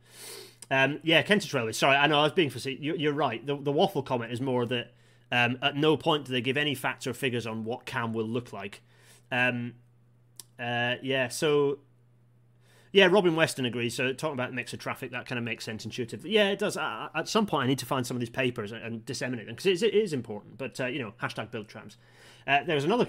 [0.70, 1.72] Um, yeah, Kentish Railway.
[1.72, 2.82] Sorry, I know I was being facetious.
[2.82, 3.44] You're, right.
[3.44, 4.92] The, the waffle comment is more that
[5.32, 8.28] um, at no point do they give any facts or figures on what CAM will
[8.28, 8.82] look like.
[9.32, 9.76] Um,
[10.58, 11.78] uh, yeah, so
[12.92, 13.94] yeah, Robin Weston agrees.
[13.94, 16.32] So talking about the mix of traffic, that kind of makes sense intuitively.
[16.32, 16.76] Yeah, it does.
[16.76, 19.46] Uh, at some point, I need to find some of these papers and, and disseminate
[19.46, 20.58] them because it is important.
[20.58, 21.96] But uh, you know, hashtag build trams.
[22.50, 23.06] Uh, there's another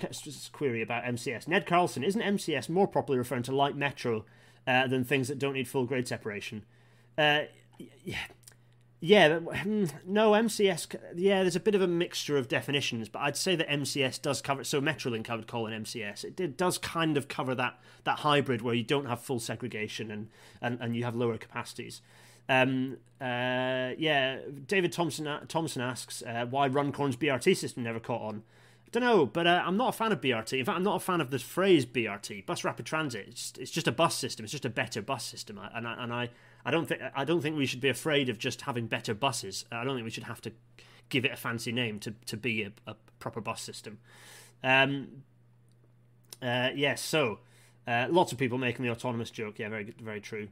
[0.51, 1.47] query about MCS.
[1.47, 4.23] Ned Carlson, isn't MCS more properly referring to light metro
[4.67, 6.63] uh, than things that don't need full grade separation?
[7.17, 7.41] Uh,
[8.05, 8.19] yeah.
[8.99, 10.95] Yeah, hmm, no, MCS.
[11.15, 14.43] Yeah, there's a bit of a mixture of definitions, but I'd say that MCS does
[14.43, 14.63] cover.
[14.63, 16.23] So Metrolink, I would call an MCS.
[16.23, 20.11] It, it, does kind of cover that that hybrid where you don't have full segregation
[20.11, 20.27] and
[20.61, 22.03] and, and you have lower capacities.
[22.47, 28.43] Um, uh, yeah, David Thompson Thompson asks uh, why Runcorn's BRT system never caught on.
[28.91, 30.59] Don't know, but uh, I'm not a fan of BRT.
[30.59, 33.25] In fact, I'm not a fan of the phrase BRT, bus rapid transit.
[33.29, 34.43] It's just, it's just a bus system.
[34.43, 36.29] It's just a better bus system, and I, and I
[36.65, 39.65] I don't think I don't think we should be afraid of just having better buses.
[39.71, 40.51] I don't think we should have to
[41.09, 43.99] give it a fancy name to to be a, a proper bus system.
[44.63, 45.23] Um,
[46.41, 47.39] uh, yes, yeah, so
[47.87, 49.57] uh, lots of people making the autonomous joke.
[49.57, 50.49] Yeah, very very true.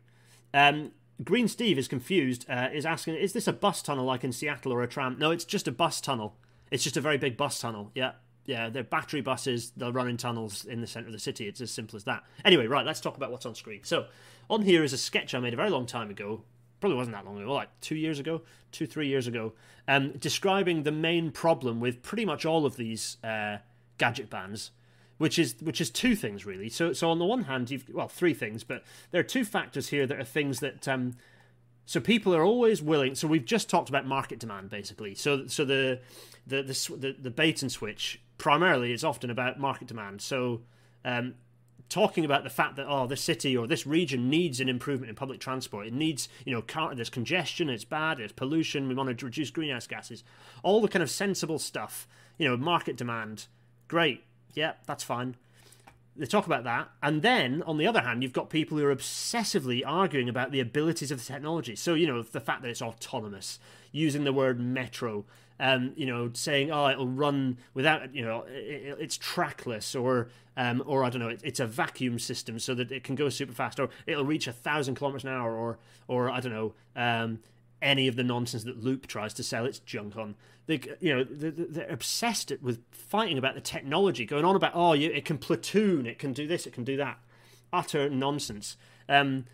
[0.53, 0.91] Um,
[1.23, 2.45] Green Steve is confused.
[2.49, 5.17] Uh, is asking, is this a bus tunnel like in Seattle or a tram?
[5.19, 6.35] No, it's just a bus tunnel.
[6.71, 7.91] It's just a very big bus tunnel.
[7.93, 8.13] Yeah,
[8.49, 8.69] yeah.
[8.69, 9.71] They're battery buses.
[9.77, 11.47] They'll run in tunnels in the center of the city.
[11.47, 12.23] It's as simple as that.
[12.43, 12.85] Anyway, right.
[12.85, 13.81] Let's talk about what's on screen.
[13.83, 14.07] So
[14.49, 16.41] on here is a sketch I made a very long time ago.
[16.79, 19.53] Probably wasn't that long ago, like two years ago, two, three years ago,
[19.87, 23.57] um, describing the main problem with pretty much all of these uh,
[23.99, 24.69] gadgetbahns,
[25.17, 26.69] which is which is two things really.
[26.69, 29.89] So, so on the one hand, you've well three things, but there are two factors
[29.89, 31.17] here that are things that um,
[31.85, 33.13] so people are always willing.
[33.13, 35.15] So we've just talked about market demand, basically.
[35.15, 35.99] So so the
[36.47, 40.21] the the, the bait and switch primarily is often about market demand.
[40.21, 40.61] So
[41.05, 41.35] um,
[41.89, 45.15] talking about the fact that oh this city or this region needs an improvement in
[45.15, 45.87] public transport.
[45.87, 49.51] It needs you know car, there's congestion it's bad there's pollution we want to reduce
[49.51, 50.23] greenhouse gases.
[50.63, 53.47] All the kind of sensible stuff you know market demand
[53.87, 54.23] great
[54.53, 55.35] yeah that's fine.
[56.15, 58.95] They talk about that and then on the other hand you've got people who are
[58.95, 61.75] obsessively arguing about the abilities of the technology.
[61.75, 63.59] So you know the fact that it's autonomous
[63.91, 65.25] using the word metro
[65.59, 70.83] um, you know, saying, "Oh, it'll run without, you know, it, it's trackless," or, um,
[70.85, 73.53] or I don't know, it, it's a vacuum system so that it can go super
[73.53, 77.39] fast, or it'll reach a thousand kilometers an hour, or, or I don't know, um,
[77.81, 80.35] any of the nonsense that Loop tries to sell its junk on.
[80.67, 85.25] They, you know, they're obsessed with fighting about the technology, going on about, "Oh, it
[85.25, 87.19] can platoon, it can do this, it can do that."
[87.73, 88.77] Utter nonsense.
[89.07, 89.45] Um,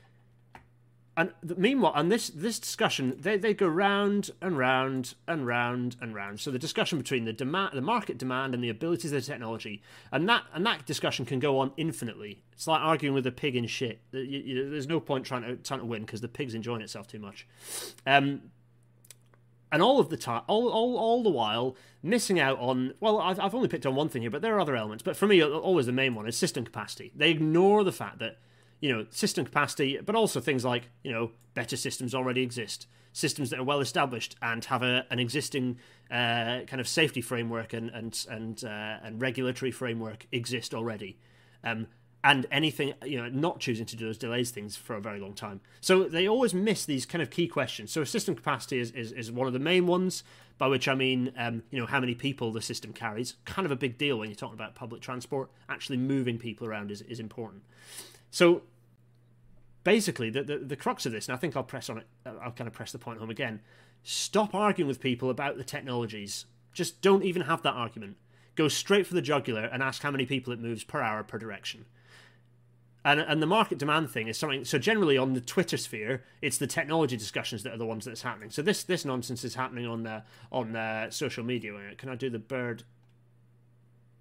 [1.17, 6.13] and meanwhile, and this this discussion, they, they go round and round and round and
[6.13, 6.41] round.
[6.41, 9.82] So the discussion between the demand, the market demand, and the abilities of the technology,
[10.12, 12.41] and that and that discussion can go on infinitely.
[12.51, 14.01] It's like arguing with a pig in shit.
[14.12, 17.08] You, you, there's no point trying to trying to win because the pig's enjoying itself
[17.08, 17.47] too much.
[18.06, 18.51] Um,
[19.71, 22.93] and all of the time, all, all, all the while, missing out on.
[22.99, 25.04] Well, I've, I've only picked on one thing here, but there are other elements.
[25.04, 27.12] But for me, always the main one is system capacity.
[27.15, 28.38] They ignore the fact that
[28.86, 33.49] you know, system capacity, but also things like, you know, better systems already exist, systems
[33.49, 35.80] that are well established and have a, an existing
[36.12, 41.18] uh, kind of safety framework and and and uh, and regulatory framework exist already.
[41.64, 41.88] Um,
[42.24, 45.34] and anything, you know, not choosing to do those delays things for a very long
[45.34, 45.62] time.
[45.82, 47.91] So they always miss these kind of key questions.
[47.91, 50.24] So system capacity is, is, is one of the main ones,
[50.57, 53.36] by which I mean, um, you know, how many people the system carries.
[53.45, 55.51] Kind of a big deal when you're talking about public transport.
[55.70, 57.62] Actually moving people around is, is important.
[58.32, 58.64] So
[59.86, 62.33] basically, the, the, the crux of this, and I think I'll press on it, uh,
[62.43, 63.61] I'll kind of press the point home again.
[64.03, 66.45] Stop arguing with people about the technologies.
[66.73, 68.17] Just don't even have that argument.
[68.55, 71.38] Go straight for the jugular and ask how many people it moves per hour per
[71.38, 71.86] direction.
[73.05, 74.65] And, and the market demand thing is something.
[74.65, 78.23] So generally on the Twitter sphere, it's the technology discussions that are the ones that's
[78.23, 78.49] happening.
[78.49, 81.73] So this this nonsense is happening on the on the social media.
[81.97, 82.83] Can I do the bird?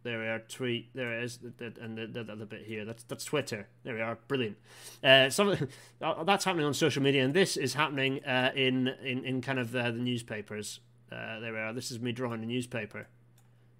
[0.04, 0.38] There we are.
[0.38, 0.90] Tweet.
[0.94, 1.38] There it is.
[1.80, 2.84] And the, the, the other bit here.
[2.84, 3.66] That's that's Twitter.
[3.84, 4.18] There we are.
[4.28, 4.58] Brilliant.
[5.02, 5.56] Uh, some
[6.26, 9.74] that's happening on social media, and this is happening uh, in, in in kind of
[9.74, 10.80] uh, the newspapers.
[11.10, 11.72] Uh, there we are.
[11.72, 13.08] This is me drawing a newspaper.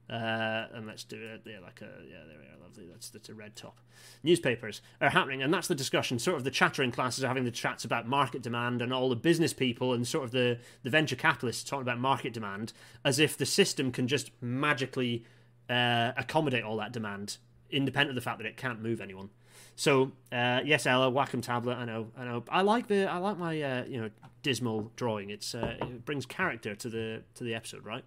[0.09, 1.43] Uh, and let's do it.
[1.45, 2.25] Yeah, like a yeah.
[2.27, 2.62] There we are.
[2.62, 2.87] Lovely.
[2.91, 3.79] That's that's a red top.
[4.22, 6.18] Newspapers are happening, and that's the discussion.
[6.18, 9.16] Sort of the chattering classes are having the chats about market demand, and all the
[9.16, 12.72] business people and sort of the the venture capitalists talking about market demand,
[13.05, 15.25] as if the system can just magically
[15.69, 17.39] uh, accommodate all that demand,
[17.71, 19.31] independent of the fact that it can't move anyone.
[19.77, 21.77] So uh, yes, Ella, Wacom tablet.
[21.77, 22.45] I know, I know.
[22.49, 24.11] I like the, I like my, uh, you know,
[24.43, 25.31] dismal drawing.
[25.31, 28.05] It's uh, it brings character to the to the episode, right?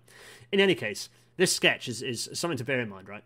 [0.51, 3.23] In any case, this sketch is is something to bear in mind, right?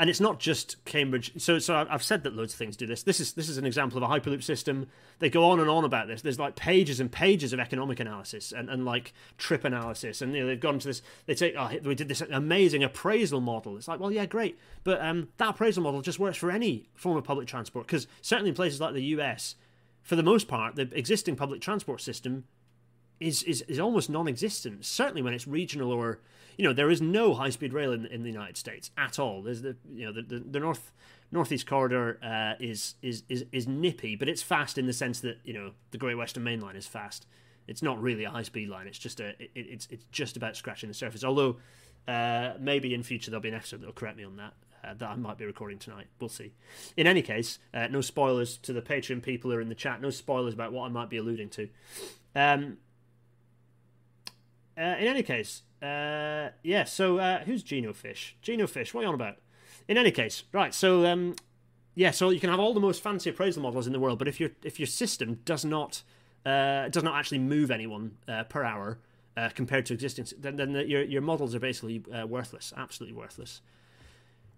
[0.00, 1.30] And it's not just Cambridge.
[1.36, 3.02] So, so I've said that loads of things do this.
[3.02, 4.86] This is this is an example of a hyperloop system.
[5.18, 6.22] They go on and on about this.
[6.22, 10.40] There's like pages and pages of economic analysis and, and like trip analysis, and you
[10.40, 11.02] know, they've gone to this.
[11.26, 13.76] They say, oh, we did this amazing appraisal model.
[13.76, 17.18] It's like, well, yeah, great, but um, that appraisal model just works for any form
[17.18, 19.54] of public transport because certainly in places like the US,
[20.02, 22.44] for the most part, the existing public transport system
[23.20, 24.84] is is, is almost non-existent.
[24.84, 26.20] Certainly when it's regional or
[26.60, 29.40] you know, there is no high speed rail in, in the United States at all.
[29.40, 30.92] There's the you know the, the, the north
[31.32, 35.38] northeast corridor uh, is, is is is nippy, but it's fast in the sense that
[35.44, 37.26] you know the Great Western Main Line is fast.
[37.66, 38.86] It's not really a high speed line.
[38.86, 41.24] It's just a it, it's it's just about scratching the surface.
[41.24, 41.56] Although
[42.06, 44.52] uh, maybe in future there'll be an episode that'll correct me on that.
[44.82, 46.06] Uh, that I might be recording tonight.
[46.20, 46.52] We'll see.
[46.96, 50.00] In any case, uh, no spoilers to the Patreon people who are in the chat.
[50.00, 51.68] No spoilers about what I might be alluding to.
[52.34, 52.78] Um,
[54.80, 58.36] uh, in any case, uh, yeah, so uh, who's Geno Fish?
[58.42, 59.36] Geno Fish, what are you on about?
[59.88, 61.36] In any case, right, so um,
[61.94, 64.28] yeah, so you can have all the most fancy appraisal models in the world, but
[64.28, 66.02] if your if your system does not
[66.46, 68.98] uh, does not actually move anyone uh, per hour
[69.36, 73.16] uh, compared to existing, then, then the, your your models are basically uh, worthless, absolutely
[73.16, 73.60] worthless.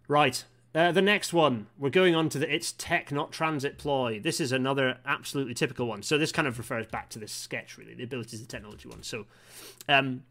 [0.09, 0.45] Right,
[0.75, 4.19] uh, the next one, we're going on to the it's tech, not transit ploy.
[4.21, 6.03] This is another absolutely typical one.
[6.03, 9.03] So this kind of refers back to this sketch, really, the abilities of technology one.
[9.03, 9.27] So,
[9.89, 10.23] um,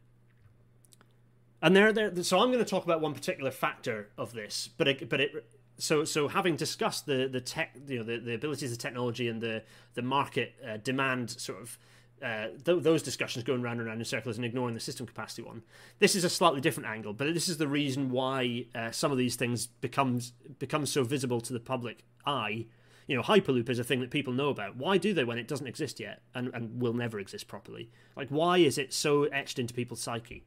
[1.61, 2.23] and there, there.
[2.23, 5.45] So I'm going to talk about one particular factor of this, but it, but it.
[5.77, 9.41] So so having discussed the the tech, you know, the, the abilities of technology and
[9.41, 9.61] the
[9.93, 11.77] the market uh, demand sort of
[12.24, 15.41] uh, th- those discussions going round and round in circles and ignoring the system capacity
[15.41, 15.63] one.
[15.99, 19.17] This is a slightly different angle, but this is the reason why uh, some of
[19.17, 22.65] these things becomes becomes so visible to the public eye.
[23.07, 24.78] You know, Hyperloop is a thing that people know about.
[24.78, 27.89] Why do they when it doesn't exist yet and, and will never exist properly?
[28.15, 30.45] Like, why is it so etched into people's psyche?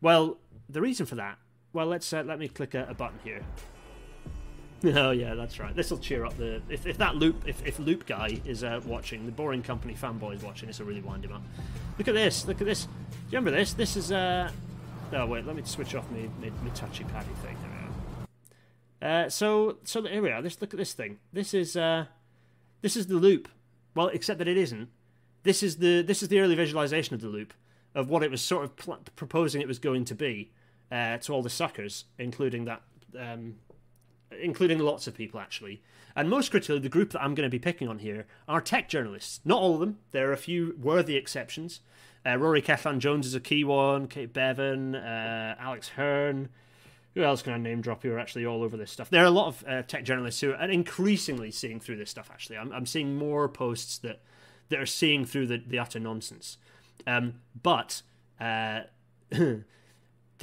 [0.00, 1.38] Well, the reason for that.
[1.72, 3.40] Well, let's uh, let me click a, a button here.
[4.84, 5.74] Oh yeah, that's right.
[5.74, 8.80] This will cheer up the if, if that loop if, if loop guy is uh,
[8.84, 10.66] watching, the Boring Company fanboy is watching.
[10.66, 11.42] This will really wind him up.
[11.98, 12.46] Look at this.
[12.46, 12.84] Look at this.
[12.84, 12.90] Do
[13.30, 13.72] you remember this?
[13.72, 14.50] This is uh.
[15.12, 17.56] Oh wait, let me switch off my my, my touchy paddy thing.
[19.00, 20.40] Uh, so so here we are.
[20.40, 21.18] This look at this thing.
[21.32, 22.06] This is uh,
[22.80, 23.48] this is the loop.
[23.94, 24.88] Well, except that it isn't.
[25.42, 27.52] This is the this is the early visualization of the loop
[27.94, 30.50] of what it was sort of pl- proposing it was going to be
[30.90, 32.82] uh, to all the suckers, including that
[33.18, 33.56] um,
[34.40, 35.82] including lots of people actually.
[36.16, 38.88] And most critically, the group that I'm going to be picking on here are tech
[38.88, 39.40] journalists.
[39.44, 39.98] Not all of them.
[40.12, 41.80] There are a few worthy exceptions.
[42.24, 44.06] Uh, Rory Cellan-Jones is a key one.
[44.06, 46.50] Kate Bevan, uh, Alex Hern.
[47.14, 49.10] Who else can I name drop who are actually all over this stuff?
[49.10, 52.30] There are a lot of uh, tech journalists who are increasingly seeing through this stuff.
[52.32, 54.20] Actually, I'm, I'm seeing more posts that
[54.70, 56.56] that are seeing through the, the utter nonsense.
[57.06, 58.02] Um, but
[58.40, 58.80] uh,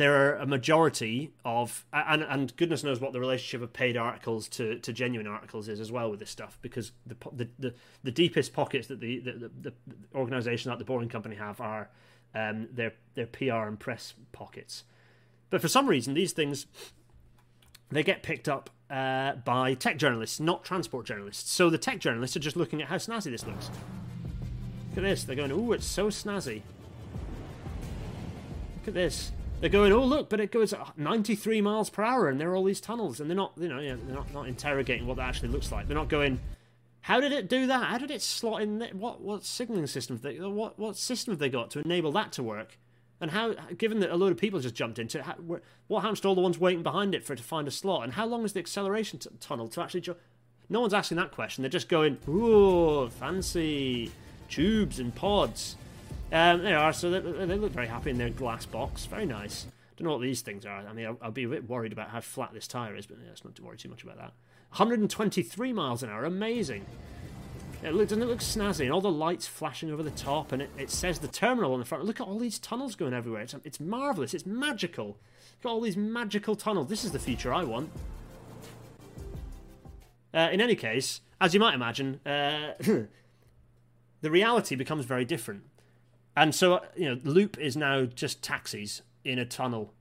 [0.02, 4.48] there are a majority of and and goodness knows what the relationship of paid articles
[4.48, 7.74] to, to genuine articles is as well with this stuff because the the the,
[8.04, 9.74] the deepest pockets that the, the, the, the
[10.16, 11.90] organization like the boring company have are
[12.34, 14.84] um, their their PR and press pockets.
[15.50, 16.66] But for some reason these things
[17.90, 21.52] they get picked up uh, by tech journalists not transport journalists.
[21.52, 23.70] So the tech journalists are just looking at how snazzy this looks.
[24.90, 25.24] Look at this.
[25.24, 26.62] They're going oh it's so snazzy.
[28.80, 29.32] Look at this
[29.62, 32.64] they're going, oh look, but it goes 93 miles per hour, and there are all
[32.64, 35.72] these tunnels, and they're not, you know, they're not, not interrogating what that actually looks
[35.72, 35.88] like.
[35.88, 36.40] They're not going,
[37.02, 37.86] how did it do that?
[37.86, 38.82] How did it slot in?
[38.94, 40.20] What what signaling system?
[40.22, 42.78] They, what what system have they got to enable that to work?
[43.20, 45.36] And how, given that a load of people just jumped into it, how,
[45.88, 48.04] what happens to all the ones waiting behind it for it to find a slot?
[48.04, 50.04] And how long is the acceleration tunnel to actually?
[50.70, 51.62] No one's asking that question.
[51.62, 54.12] They're just going, ooh, fancy
[54.50, 55.76] tubes and pods.
[56.32, 59.06] Um, they are, so they, they, look very happy in their glass box.
[59.06, 59.68] Very nice.
[59.98, 60.78] don't know what these things are.
[60.88, 63.18] I mean, I'll, I'll be a bit worried about how flat this tire is, but
[63.22, 64.34] yeah, let's not worry too much about that.
[64.70, 66.86] 123 miles an hour, amazing.
[67.84, 68.82] It look, doesn't it look snazzy?
[68.82, 71.80] And all the lights flashing over the top, and it, it says the terminal on
[71.80, 72.06] the front.
[72.06, 73.42] Look at all these tunnels going everywhere.
[73.42, 74.34] It's, it's marvelous.
[74.34, 75.08] It's magical.
[75.08, 76.88] Look at all these magical tunnels.
[76.88, 77.90] This is the future I want.
[80.34, 82.74] Uh, in any case, as you might imagine, uh,
[84.22, 85.64] the reality becomes very different.
[86.42, 89.94] And so, you know, Loop is now just taxis in a tunnel.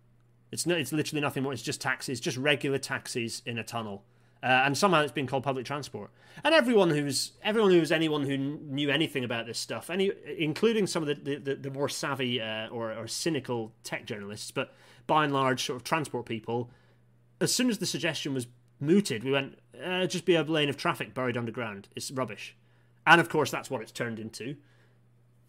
[0.51, 1.53] It's no, it's literally nothing more.
[1.53, 4.05] It's just taxis, just regular taxis in a tunnel.
[4.43, 6.11] Uh, and somehow it's been called public transport.
[6.43, 11.07] And everyone who's everyone who's anyone who knew anything about this stuff, any including some
[11.07, 14.73] of the the, the more savvy uh, or, or cynical tech journalists, but
[15.07, 16.71] by and large, sort of transport people,
[17.43, 18.47] as soon as the suggestion was
[18.81, 21.89] mooted, we went uh, just be a lane of traffic buried underground.
[21.95, 22.57] It's rubbish.
[23.07, 24.57] And of course, that's what it's turned into.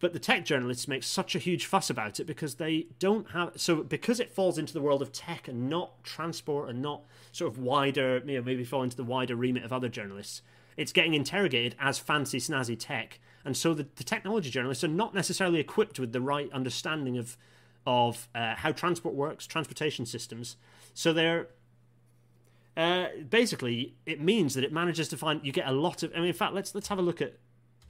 [0.02, 3.54] But the tech journalists make such a huge fuss about it because they don't have
[3.56, 7.52] so because it falls into the world of tech and not transport and not sort
[7.52, 10.42] of wider, you know, maybe fall into the wider remit of other journalists.
[10.76, 15.14] It's getting interrogated as fancy snazzy tech, and so the, the technology journalists are not
[15.14, 17.38] necessarily equipped with the right understanding of
[17.86, 20.56] of uh, how transport works, transportation systems.
[20.96, 21.48] So they're
[22.76, 26.12] uh, basically it means that it manages to find you get a lot of.
[26.14, 27.38] I mean, in fact, let's let's have a look at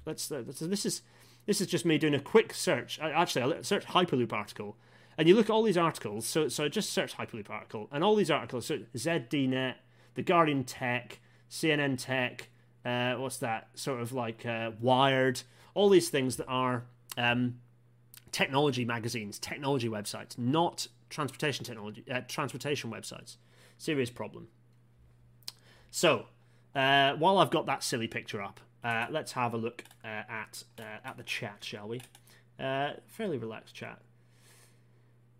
[0.05, 0.29] let's.
[0.29, 1.03] Uh, this is
[1.45, 2.99] this is just me doing a quick search.
[2.99, 4.77] Actually, I search Hyperloop article,
[5.17, 6.25] and you look at all these articles.
[6.25, 8.65] So, so just search Hyperloop article, and all these articles.
[8.67, 9.75] So ZDNet,
[10.15, 11.19] The Guardian Tech,
[11.49, 12.49] CNN Tech.
[12.85, 13.69] Uh, what's that?
[13.75, 15.41] Sort of like uh, Wired.
[15.73, 16.83] All these things that are
[17.17, 17.59] um,
[18.31, 23.37] technology magazines, technology websites, not transportation technology, uh, transportation websites.
[23.77, 24.47] Serious problem.
[25.89, 26.27] So,
[26.73, 30.63] uh, while I've got that silly picture up, uh, let's have a look uh, at
[30.79, 32.01] uh, at the chat, shall we?
[32.59, 33.99] Uh, fairly relaxed chat.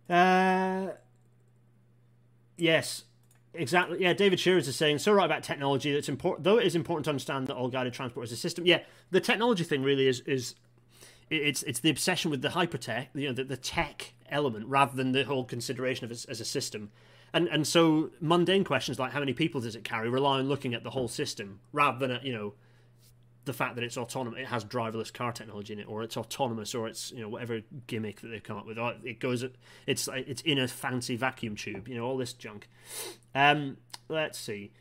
[0.08, 0.92] Uh,
[2.56, 3.04] yes,
[3.54, 4.00] exactly.
[4.00, 5.92] Yeah, David Shearers is saying so right about technology.
[5.92, 6.58] That's important, though.
[6.58, 8.66] It is important to understand that all guided transport is a system.
[8.66, 8.80] Yeah,
[9.10, 10.54] the technology thing really is is
[11.30, 15.12] it's it's the obsession with the hypertech, you know, the, the tech element, rather than
[15.12, 16.90] the whole consideration of it as, as a system.
[17.32, 20.74] And and so mundane questions like how many people does it carry rely on looking
[20.74, 22.54] at the whole system rather than at, you know
[23.44, 26.74] the fact that it's autonomous, it has driverless car technology in it, or it's autonomous,
[26.74, 28.78] or it's you know whatever gimmick that they've come up with.
[28.78, 29.44] Or it goes,
[29.86, 32.68] it's it's in a fancy vacuum tube, you know all this junk.
[33.34, 33.78] Um,
[34.08, 34.72] let's see.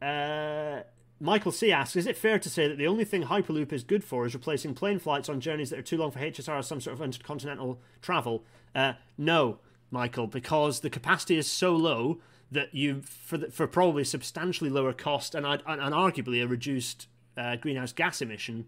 [0.00, 0.82] Uh,
[1.20, 4.04] Michael C asks, is it fair to say that the only thing Hyperloop is good
[4.04, 6.80] for is replacing plane flights on journeys that are too long for HSR or some
[6.80, 8.44] sort of intercontinental travel?
[8.74, 9.58] Uh, no,
[9.90, 12.20] Michael, because the capacity is so low
[12.50, 17.08] that you for the, for probably substantially lower cost and and, and arguably a reduced
[17.38, 18.66] uh, greenhouse gas emission,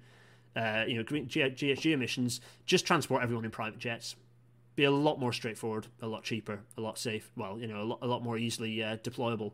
[0.56, 4.16] uh, you know, GHG emissions, just transport everyone in private jets.
[4.76, 7.30] Be a lot more straightforward, a lot cheaper, a lot safe.
[7.36, 9.52] Well, you know, a lot, a lot more easily uh, deployable.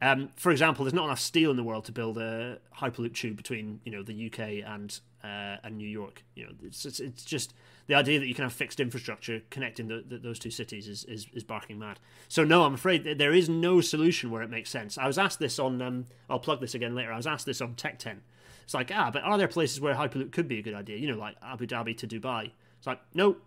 [0.00, 3.36] Um, for example, there's not enough steel in the world to build a hyperloop tube
[3.36, 6.22] between you know the UK and uh, and New York.
[6.36, 7.54] You know, it's, it's, it's just
[7.88, 11.04] the idea that you can have fixed infrastructure connecting the, the, those two cities is,
[11.04, 11.98] is, is barking mad.
[12.28, 14.96] So no, I'm afraid there is no solution where it makes sense.
[14.98, 15.82] I was asked this on.
[15.82, 17.12] Um, I'll plug this again later.
[17.12, 18.22] I was asked this on Tech Tent
[18.68, 20.98] it's like, ah, but are there places where Hyperloop could be a good idea?
[20.98, 22.50] You know, like Abu Dhabi to Dubai.
[22.76, 23.38] It's like, no,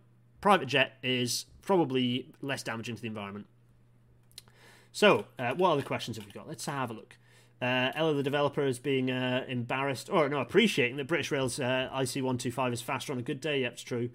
[0.41, 3.45] private jet is probably less damaging to the environment.
[4.91, 6.47] So, uh, what other questions have we got?
[6.47, 7.17] Let's have a look.
[7.61, 11.91] Uh, Ella, the developer, is being uh, embarrassed, or no, appreciating that British Rail's uh,
[11.93, 13.61] IC125 is faster on a good day.
[13.61, 14.09] Yep, it's true.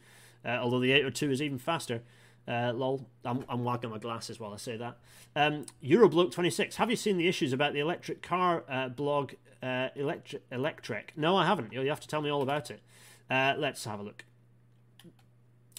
[0.44, 2.02] Uh, although the 802 is even faster.
[2.48, 4.98] Uh, lol, I'm, I'm wagging my glasses while I say that.
[5.34, 9.32] Um, Eurobloke26, have you seen the issues about the electric car uh, blog
[9.62, 11.12] uh, electric, electric?
[11.16, 11.72] No, I haven't.
[11.72, 12.80] You have to tell me all about it.
[13.28, 14.24] Uh, let's have a look.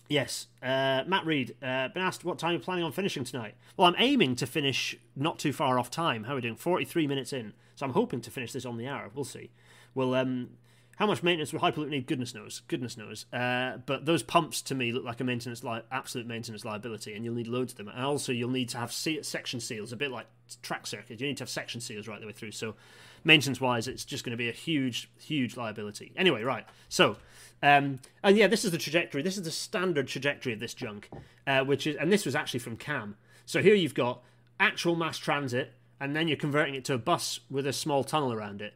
[0.09, 3.55] Yes, uh, Matt Reed, uh, been asked what time you're planning on finishing tonight.
[3.75, 6.23] Well, I'm aiming to finish not too far off time.
[6.23, 6.55] How are we doing?
[6.55, 7.53] 43 minutes in.
[7.75, 9.09] So I'm hoping to finish this on the hour.
[9.13, 9.51] We'll see.
[9.93, 10.51] We'll um,
[10.97, 12.07] how much maintenance will Hyperloop need?
[12.07, 12.63] Goodness knows.
[12.67, 13.31] Goodness knows.
[13.31, 17.23] Uh, but those pumps to me look like a maintenance li- absolute maintenance liability, and
[17.23, 17.87] you'll need loads of them.
[17.87, 20.25] And also, you'll need to have se- section seals, a bit like
[20.63, 21.21] track circuits.
[21.21, 22.51] You need to have section seals right the way through.
[22.51, 22.73] So,
[23.23, 26.13] maintenance wise, it's just going to be a huge, huge liability.
[26.17, 26.65] Anyway, right.
[26.89, 27.17] So,
[27.61, 29.21] um, and yeah, this is the trajectory.
[29.21, 31.11] This is the standard trajectory of this junk,
[31.45, 33.17] uh, which is, and this was actually from CAM.
[33.45, 34.23] So here you've got
[34.59, 38.33] actual mass transit, and then you're converting it to a bus with a small tunnel
[38.33, 38.73] around it.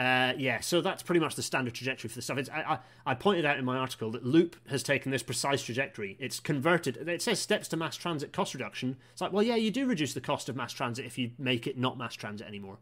[0.00, 2.38] Uh, yeah, so that's pretty much the standard trajectory for the stuff.
[2.50, 6.16] I, I, I, pointed out in my article that Loop has taken this precise trajectory.
[6.18, 6.96] It's converted.
[7.06, 8.96] It says steps to mass transit cost reduction.
[9.12, 11.66] It's like, well, yeah, you do reduce the cost of mass transit if you make
[11.66, 12.78] it not mass transit anymore.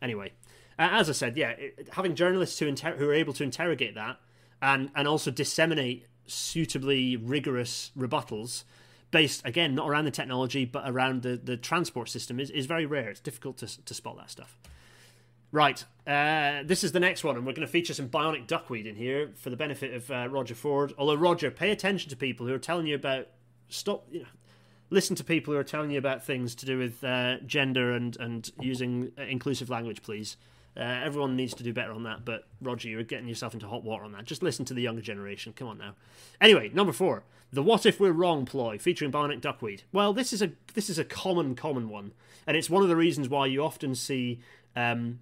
[0.00, 0.30] Anyway,
[0.78, 3.96] uh, as I said, yeah, it, having journalists who, inter- who are able to interrogate
[3.96, 4.20] that
[4.62, 8.62] and and also disseminate suitably rigorous rebuttals
[9.10, 12.86] based again not around the technology but around the, the transport system is, is very
[12.86, 13.10] rare.
[13.10, 14.56] It's difficult to, to spot that stuff.
[15.52, 18.86] Right, uh, this is the next one, and we're going to feature some bionic duckweed
[18.86, 20.92] in here for the benefit of uh, Roger Ford.
[20.96, 23.26] Although Roger, pay attention to people who are telling you about
[23.68, 24.06] stop.
[24.12, 24.26] You know,
[24.90, 28.16] listen to people who are telling you about things to do with uh, gender and
[28.18, 30.36] and using uh, inclusive language, please.
[30.76, 33.82] Uh, everyone needs to do better on that, but Roger, you're getting yourself into hot
[33.82, 34.24] water on that.
[34.24, 35.52] Just listen to the younger generation.
[35.52, 35.94] Come on now.
[36.40, 39.82] Anyway, number four, the "What if we're wrong" ploy, featuring bionic duckweed.
[39.90, 42.12] Well, this is a this is a common common one,
[42.46, 44.38] and it's one of the reasons why you often see.
[44.76, 45.18] Um,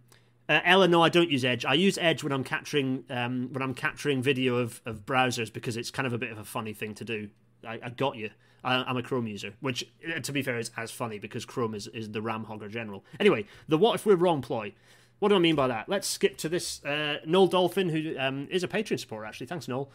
[0.49, 1.65] uh, Ella, no, I don't use Edge.
[1.65, 5.77] I use Edge when I'm capturing um, when I'm capturing video of, of browsers because
[5.77, 7.29] it's kind of a bit of a funny thing to do.
[7.67, 8.31] I, I got you.
[8.65, 9.85] I, am a Chrome user, which,
[10.15, 13.05] uh, to be fair, is as funny because Chrome is, is the RAM hogger general.
[13.21, 14.73] Anyway, the what if we're wrong ploy.
[15.19, 15.89] What do I mean by that?
[15.89, 16.85] Let's skip to this.
[16.85, 19.49] Uh, Noel Dolphin, who um, is a Patreon supporter, actually.
[19.49, 19.91] Thanks, Noel.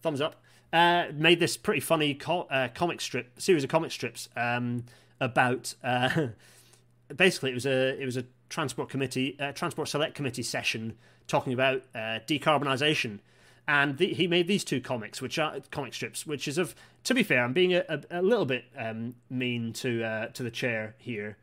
[0.00, 0.42] Thumbs up.
[0.72, 4.84] Uh, made this pretty funny co- uh, comic strip series of comic strips um,
[5.20, 5.74] about.
[5.84, 6.28] Uh,
[7.14, 11.52] basically, it was a it was a transport committee, uh, transport select committee session talking
[11.52, 13.20] about uh, decarbonisation,
[13.66, 16.74] and the, he made these two comics, which are comic strips, which is of.
[17.04, 20.42] To be fair, I'm being a, a, a little bit um, mean to uh, to
[20.42, 21.36] the chair here,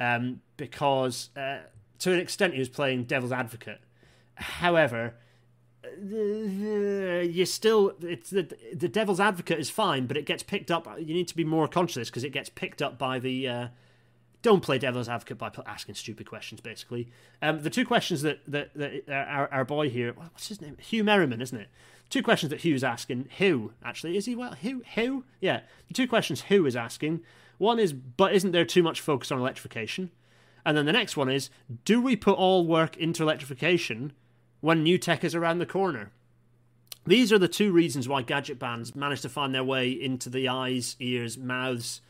[0.00, 3.80] um, because to an extent, he was playing devil's advocate.
[4.34, 5.14] However,
[6.00, 10.88] you still it's the the devil's advocate is fine, but it gets picked up.
[10.98, 13.70] You need to be more conscious because it gets picked up by the.
[14.42, 16.60] Don't play devil's advocate by asking stupid questions.
[16.60, 17.08] Basically,
[17.42, 20.76] um, the two questions that that, that uh, our, our boy here, what's his name,
[20.80, 21.68] Huw Merriman, isn't it?
[22.10, 23.28] Two questions that Huw's asking.
[23.38, 24.34] Who actually is he?
[24.34, 24.82] Well, who?
[24.94, 25.24] Who?
[25.40, 27.20] Yeah, the two questions Who is asking.
[27.58, 30.10] One is, but isn't there too much focus on electrification?
[30.64, 31.50] And then the next one is
[31.84, 34.12] do we put all work into electrification
[34.60, 36.12] when new tech is around the corner?
[37.06, 40.94] These are the two reasons why gadgetbahns manage to find their way into the eyes,
[41.00, 42.00] ears, mouths,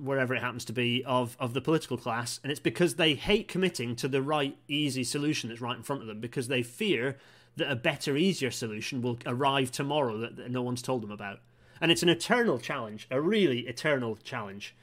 [0.00, 2.40] wherever it happens to be, of, of the political class.
[2.42, 6.02] And it's because they hate committing to the right, easy solution that's right in front
[6.02, 7.16] of them because they fear
[7.56, 11.40] that a better, easier solution will arrive tomorrow that, that no one's told them about.
[11.80, 14.74] And it's an eternal challenge, a really eternal challenge.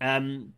[0.00, 0.52] Um,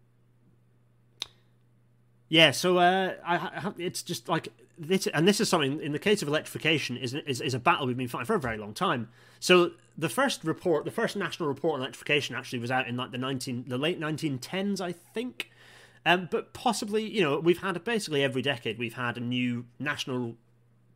[2.29, 4.49] yeah, so uh, I, I, it's just like
[4.79, 7.87] this, and this is something in the case of electrification is, is is a battle
[7.87, 9.09] we've been fighting for a very long time.
[9.41, 13.13] So the first report, the first national report on electrification, actually was out in like
[13.13, 15.51] the nineteen, the late nineteen tens, I think.
[16.05, 20.37] Um, but possibly, you know, we've had basically every decade we've had a new national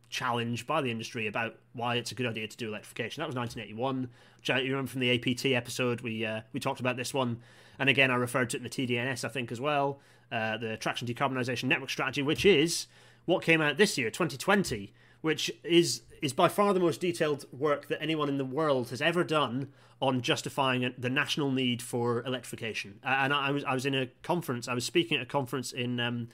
[0.09, 3.21] challenge by the industry about why it's a good idea to do electrification.
[3.21, 4.09] That was 1981.
[4.37, 7.41] Which you remember from the APT episode, we uh, we talked about this one,
[7.79, 9.99] and again I referred to it in the TDNS, I think as well
[10.31, 12.87] uh, the Traction Decarbonisation Network Strategy, which is
[13.25, 17.87] what came out this year, 2020, which is is by far the most detailed work
[17.87, 19.69] that anyone in the world has ever done
[20.01, 22.99] on justifying the national need for electrification.
[23.03, 25.99] And I was I was in a conference, I was speaking at a conference in
[25.99, 26.29] um,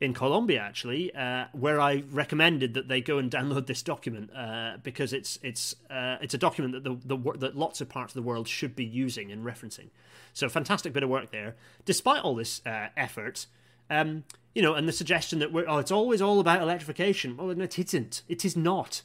[0.00, 4.78] in Colombia actually, uh, where I recommended that they go and download this document uh,
[4.82, 8.22] because it's it's uh, it's a document that the, the that lots of parts of
[8.22, 9.90] the world should be using and referencing.
[10.32, 11.54] So fantastic bit of work there.
[11.84, 13.46] Despite all this uh, effort,
[13.92, 14.24] um,
[14.54, 17.36] you know, and the suggestion that we're oh, it's always all about electrification.
[17.36, 18.22] Well, no, it isn't.
[18.28, 19.02] It is not.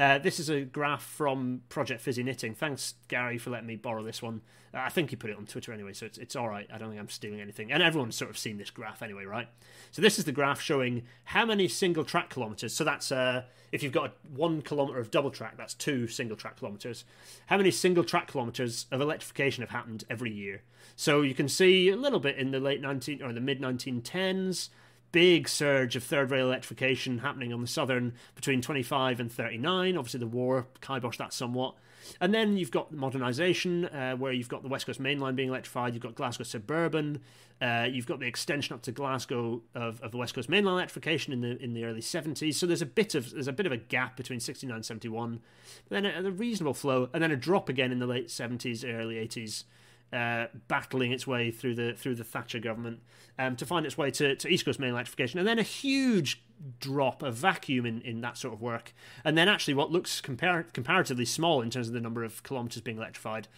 [0.00, 2.54] Uh, this is a graph from Project Fizzy Knitting.
[2.54, 4.40] Thanks, Gary, for letting me borrow this one.
[4.72, 6.66] Uh, I think he put it on Twitter anyway, so it's, it's all right.
[6.72, 7.70] I don't think I'm stealing anything.
[7.70, 9.46] And everyone's sort of seen this graph anyway, right?
[9.90, 12.72] So this is the graph showing how many single track kilometers.
[12.72, 13.42] So that's uh,
[13.72, 17.04] if you've got one kilometer of double track, that's two single track kilometers.
[17.48, 20.62] How many single track kilometers of electrification have happened every year?
[20.96, 24.70] So you can see a little bit in the late 19 or the mid 1910s
[25.12, 29.96] big surge of third rail electrification happening on the southern between 25 and 39.
[29.96, 31.74] Obviously, the war kiboshed that somewhat.
[32.20, 35.48] And then you've got modernisation, uh, where you've got the West Coast Main Line being
[35.48, 37.20] electrified, you've got Glasgow Suburban,
[37.60, 40.74] uh, you've got the extension up to Glasgow of, of the West Coast Main Line
[40.74, 42.54] electrification in the in the early 70s.
[42.54, 45.40] So there's a bit of there's a bit of a gap between 69 and 71,
[45.88, 49.16] then a, a reasonable flow, and then a drop again in the late 70s, early
[49.16, 49.64] 80s
[50.12, 53.00] uh, battling its way through the through the Thatcher government
[53.38, 56.42] um, to find its way to, to East Coast Main electrification, and then a huge
[56.78, 58.92] drop, a vacuum in, in that sort of work,
[59.24, 62.82] and then actually what looks compar- comparatively small in terms of the number of kilometres
[62.82, 63.48] being electrified.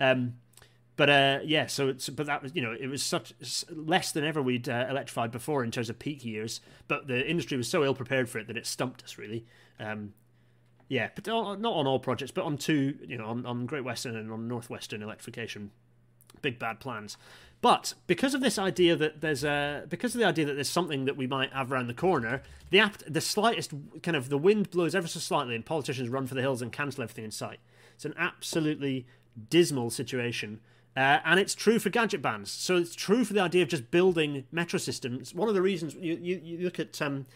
[0.00, 0.34] Um,
[0.96, 3.32] but uh, yeah, so it's but that was you know it was such
[3.70, 6.60] less than ever we'd uh, electrified before in terms of peak years.
[6.88, 9.46] But the industry was so ill prepared for it that it stumped us really.
[9.78, 10.12] Um,
[10.88, 14.16] yeah, but not on all projects, but on two, you know, on, on Great Western
[14.16, 15.70] and on Northwestern electrification
[16.42, 17.16] big bad plans.
[17.62, 21.04] But because of this idea that there's a because of the idea that there's something
[21.04, 23.72] that we might have around the corner, the apt, the slightest
[24.02, 26.72] kind of the wind blows ever so slightly, and politicians run for the hills and
[26.72, 27.60] cancel everything in sight.
[27.94, 29.06] It's an absolutely
[29.50, 30.60] dismal situation.
[30.96, 32.48] Uh, and it's true for gadgetbahns.
[32.48, 35.34] So it's true for the idea of just building metro systems.
[35.34, 37.26] One of the reasons you, you, you look at um,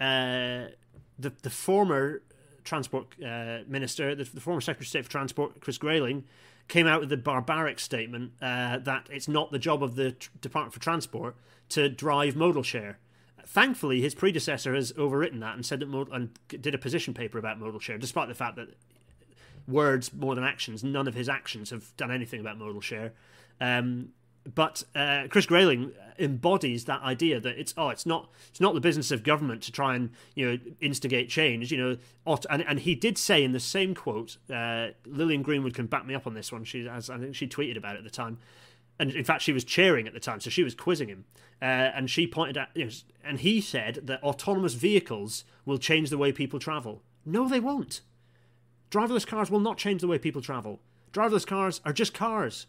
[0.00, 0.66] uh,
[1.18, 2.22] the, the former
[2.62, 6.24] transport uh, minister, the, the, former Secretary of State for Transport, Chris Grayling,
[6.70, 10.72] came out with the barbaric statement uh, that it's not the job of the Department
[10.72, 11.34] for Transport
[11.68, 12.98] to drive modal share.
[13.44, 17.58] Thankfully, his predecessor has overwritten that and said that and did a position paper about
[17.58, 18.68] modal share, despite the fact that
[19.66, 20.84] words more than actions.
[20.84, 23.12] None of his actions have done anything about modal share.
[23.60, 24.10] Um,
[24.54, 28.80] but uh, Chris Grayling embodies that idea that it's oh it's not it's not the
[28.80, 31.96] business of government to try and you know instigate change you know
[32.50, 36.14] and, and he did say in the same quote uh, Lilian Greenwood can back me
[36.14, 36.64] up on this one.
[36.64, 38.38] She as I think she tweeted about it at the time.
[38.98, 41.24] And in fact she was cheering at the time so she was quizzing him.
[41.62, 42.90] Uh, and she pointed out you know,
[43.24, 47.02] and he said that autonomous vehicles will change the way people travel.
[47.24, 48.00] No they won't.
[48.90, 50.80] Driverless cars will not change the way people travel.
[51.12, 52.66] Driverless cars are just cars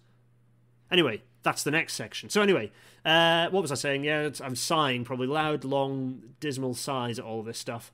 [0.91, 2.29] anyway that's the next section.
[2.29, 2.71] So anyway,
[3.05, 4.03] uh, what was I saying?
[4.03, 7.91] Yeah, I'm sighing, probably loud, long, dismal sighs at all this stuff.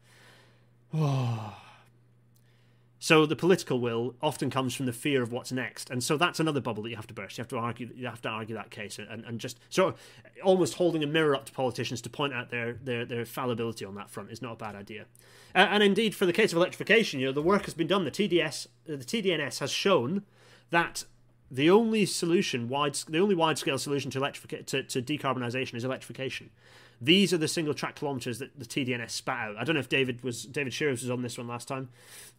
[3.00, 6.40] so the political will often comes from the fear of what's next, and so that's
[6.40, 7.38] another bubble that you have to burst.
[7.38, 7.90] You have to argue.
[7.96, 10.00] You have to argue that case, and, and just sort of
[10.44, 13.96] almost holding a mirror up to politicians to point out their their, their fallibility on
[13.96, 15.06] that front is not a bad idea.
[15.56, 18.04] Uh, and indeed, for the case of electrification, you know, the work has been done.
[18.04, 20.24] The TDS, the TDNS has shown
[20.70, 21.06] that
[21.50, 25.84] the only solution, wide, the only wide scale solution to, electrific- to, to decarbonisation is
[25.84, 26.50] electrification.
[27.00, 29.58] These are the single track kilometres that the TDNS spat out.
[29.58, 31.90] I don't know if David was David Shearers was on this one last time,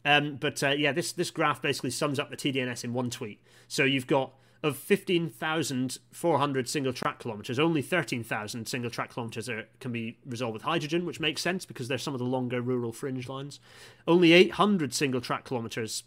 [0.05, 3.41] um, but uh, yeah, this this graph basically sums up the TDNS in one tweet.
[3.69, 4.33] So you've got
[4.63, 9.49] of 15,400 single track kilometres, only 13,000 single track kilometres
[9.79, 12.91] can be resolved with hydrogen, which makes sense because they're some of the longer rural
[12.93, 13.61] fringe lines.
[14.07, 16.03] Only 800 single track kilometres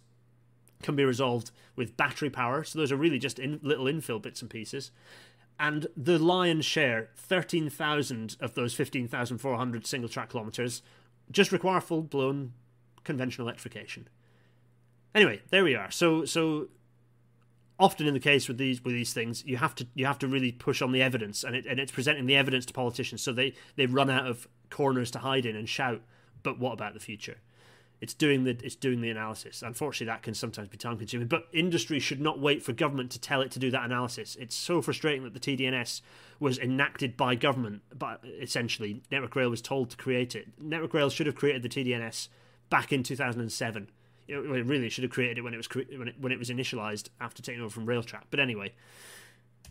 [0.81, 2.63] can be resolved with battery power.
[2.63, 4.91] So those are really just in, little infill bits and pieces.
[5.59, 10.81] And the lion's share, 13,000 of those 15,400 single track kilometres,
[11.31, 12.53] just require full blown
[13.03, 14.07] conventional electrification.
[15.13, 15.91] Anyway, there we are.
[15.91, 16.69] So so
[17.79, 20.27] often in the case with these with these things, you have to you have to
[20.27, 23.33] really push on the evidence, and it, and it's presenting the evidence to politicians, so
[23.33, 26.01] they they run out of corners to hide in and shout.
[26.43, 27.37] But what about the future?
[28.01, 29.61] It's doing the it's doing the analysis.
[29.61, 31.27] Unfortunately, that can sometimes be time consuming.
[31.27, 34.35] But industry should not wait for government to tell it to do that analysis.
[34.39, 36.01] It's so frustrating that the TDNS
[36.39, 40.47] was enacted by government, but essentially Network Rail was told to create it.
[40.59, 42.27] Network Rail should have created the TDNS
[42.71, 43.87] back in 2007.
[44.27, 47.09] It really should have created it when it was when it, when it was initialized
[47.19, 48.23] after taking over from Railtrack.
[48.31, 48.73] But anyway,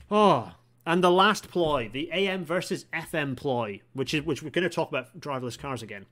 [0.08, 0.52] oh,
[0.86, 4.74] and the last ploy, the AM versus FM ploy, which is which we're going to
[4.74, 6.06] talk about driverless cars again.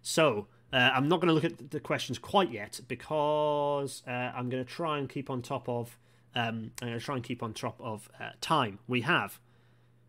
[0.00, 4.48] So uh, I'm not going to look at the questions quite yet because uh, I'm
[4.48, 5.98] going to try and keep on top of.
[6.34, 8.78] Um, I'm going to try and keep on top of uh, time.
[8.86, 9.40] We have.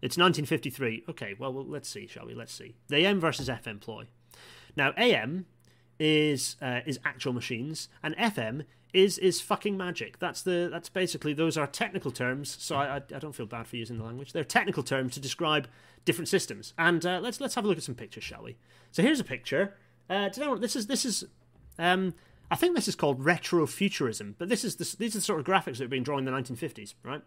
[0.01, 1.05] It's 1953.
[1.09, 2.33] Okay, well, well, let's see, shall we?
[2.33, 2.75] Let's see.
[2.89, 4.05] The AM versus FM ploy.
[4.75, 5.45] Now, AM
[5.99, 10.19] is uh, is actual machines, and FM is is fucking magic.
[10.19, 12.55] That's the that's basically those are technical terms.
[12.59, 14.33] So I, I, I don't feel bad for using the language.
[14.33, 15.67] They're technical terms to describe
[16.05, 16.73] different systems.
[16.77, 18.57] And uh, let's let's have a look at some pictures, shall we?
[18.91, 19.75] So here's a picture
[20.11, 20.87] uh, do you know what this is?
[20.87, 21.23] This is,
[21.79, 22.13] um,
[22.51, 24.35] I think this is called retrofuturism.
[24.37, 26.25] But this is the, these are the sort of graphics that were being drawn in
[26.25, 27.21] the 1950s, right?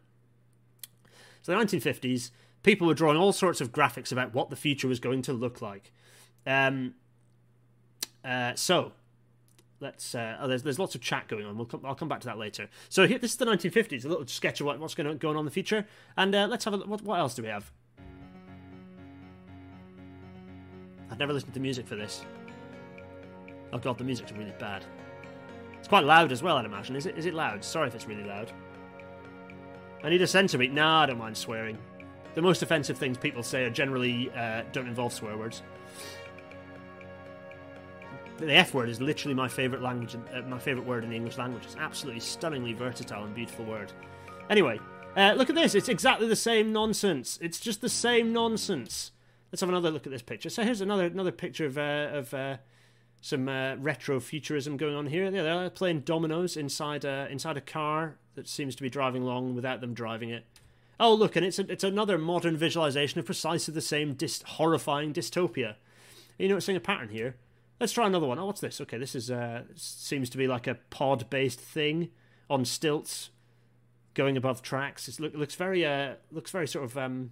[1.40, 2.30] So the 1950s,
[2.62, 5.62] people were drawing all sorts of graphics about what the future was going to look
[5.62, 5.92] like.
[6.46, 6.94] Um,
[8.22, 8.92] uh, so
[9.80, 10.14] let's.
[10.14, 11.56] Uh, oh, there's there's lots of chat going on.
[11.56, 12.68] We'll come, I'll come back to that later.
[12.90, 14.04] So here, this is the 1950s.
[14.04, 15.86] A little sketch of what, what's going on, going on in the future,
[16.18, 17.70] and uh, let's have a what, what else do we have?
[21.10, 22.24] I've never listened to music for this.
[23.74, 24.84] Oh god, the music's really bad.
[25.78, 26.94] It's quite loud as well, I'd imagine.
[26.96, 27.18] Is it?
[27.18, 27.62] Is it loud?
[27.62, 28.52] Sorry if it's really loud.
[30.02, 30.72] I need a beat.
[30.72, 31.76] Nah, I don't mind swearing.
[32.34, 35.62] The most offensive things people say are generally uh, don't involve swear words.
[38.38, 41.38] The F word is literally my favourite language, uh, my favourite word in the English
[41.38, 41.64] language.
[41.64, 43.92] It's absolutely stunningly versatile and beautiful word.
[44.50, 44.80] Anyway,
[45.16, 45.74] uh, look at this.
[45.74, 47.38] It's exactly the same nonsense.
[47.40, 49.12] It's just the same nonsense.
[49.50, 50.50] Let's have another look at this picture.
[50.50, 52.56] So here's another another picture of uh, of uh,
[53.24, 55.24] some uh, retro futurism going on here.
[55.24, 59.54] Yeah, they're playing dominoes inside a inside a car that seems to be driving along
[59.54, 60.44] without them driving it.
[61.00, 64.14] Oh, look, and it's a, it's another modern visualization of precisely the same
[64.44, 65.76] horrifying dystopia.
[66.36, 67.36] You know, it's seeing a pattern here.
[67.80, 68.38] Let's try another one.
[68.38, 68.78] Oh, what's this?
[68.82, 72.10] Okay, this is uh, seems to be like a pod-based thing
[72.50, 73.30] on stilts,
[74.12, 75.08] going above tracks.
[75.08, 77.30] It look, looks very uh, looks very sort of um,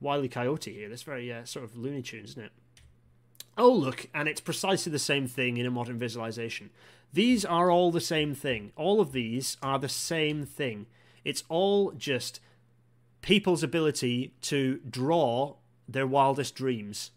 [0.00, 0.88] Wily Coyote here.
[0.88, 2.52] This very uh, sort of Looney Tunes, isn't it?
[3.58, 6.70] Oh look, and it's precisely the same thing in a modern visualization.
[7.12, 8.72] These are all the same thing.
[8.76, 10.86] All of these are the same thing
[11.24, 12.40] It's all just
[13.22, 15.56] people's ability to draw
[15.88, 17.10] their wildest dreams.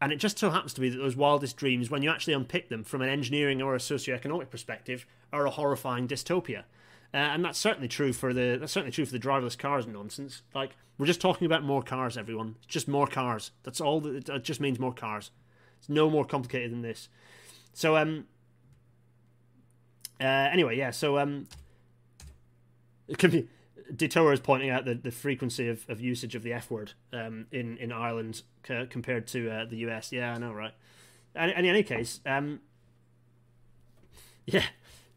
[0.00, 2.68] And it just so happens to be that those wildest dreams, when you actually unpick
[2.68, 6.64] them from an engineering or a socioeconomic perspective, are a horrifying dystopia.
[7.14, 10.42] Uh, and that's certainly true for the that's certainly true for the driverless cars nonsense.
[10.54, 12.56] Like we're just talking about more cars, everyone.
[12.58, 13.50] It's just more cars.
[13.62, 14.00] That's all.
[14.00, 15.30] That, it just means more cars.
[15.82, 17.08] It's no more complicated than this.
[17.74, 18.26] So um.
[20.20, 20.92] Uh, anyway, yeah.
[20.92, 21.48] So um.
[23.08, 23.48] It can be.
[23.94, 27.46] Detour is pointing out the, the frequency of, of usage of the F word um,
[27.50, 30.12] in in Ireland c- compared to uh, the US.
[30.12, 30.72] Yeah, I know, right?
[31.34, 32.60] And, and in any case, um,
[34.46, 34.64] yeah,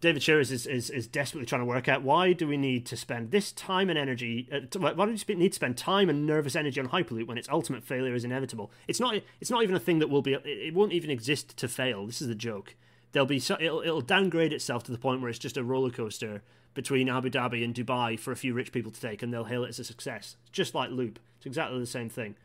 [0.02, 2.98] David Shearers is, is, is desperately trying to work out why do we need to
[2.98, 4.48] spend this time and energy?
[4.52, 7.50] Uh, why do we need to spend time and nervous energy on Hyperloop when its
[7.50, 8.72] ultimate failure is inevitable?
[8.88, 9.16] It's not.
[9.39, 10.34] It's not even a thing that will be.
[10.34, 12.06] It, it won't even exist to fail.
[12.06, 12.76] This is the joke.
[13.14, 13.39] There'll be.
[13.39, 16.43] So, it'll, it'll downgrade itself to the point where it's just a roller coaster
[16.74, 19.64] between Abu Dhabi and Dubai for a few rich people to take, and they'll hail
[19.64, 20.36] it as a success.
[20.52, 21.20] Just like Loop.
[21.38, 22.36] It's exactly the same thing.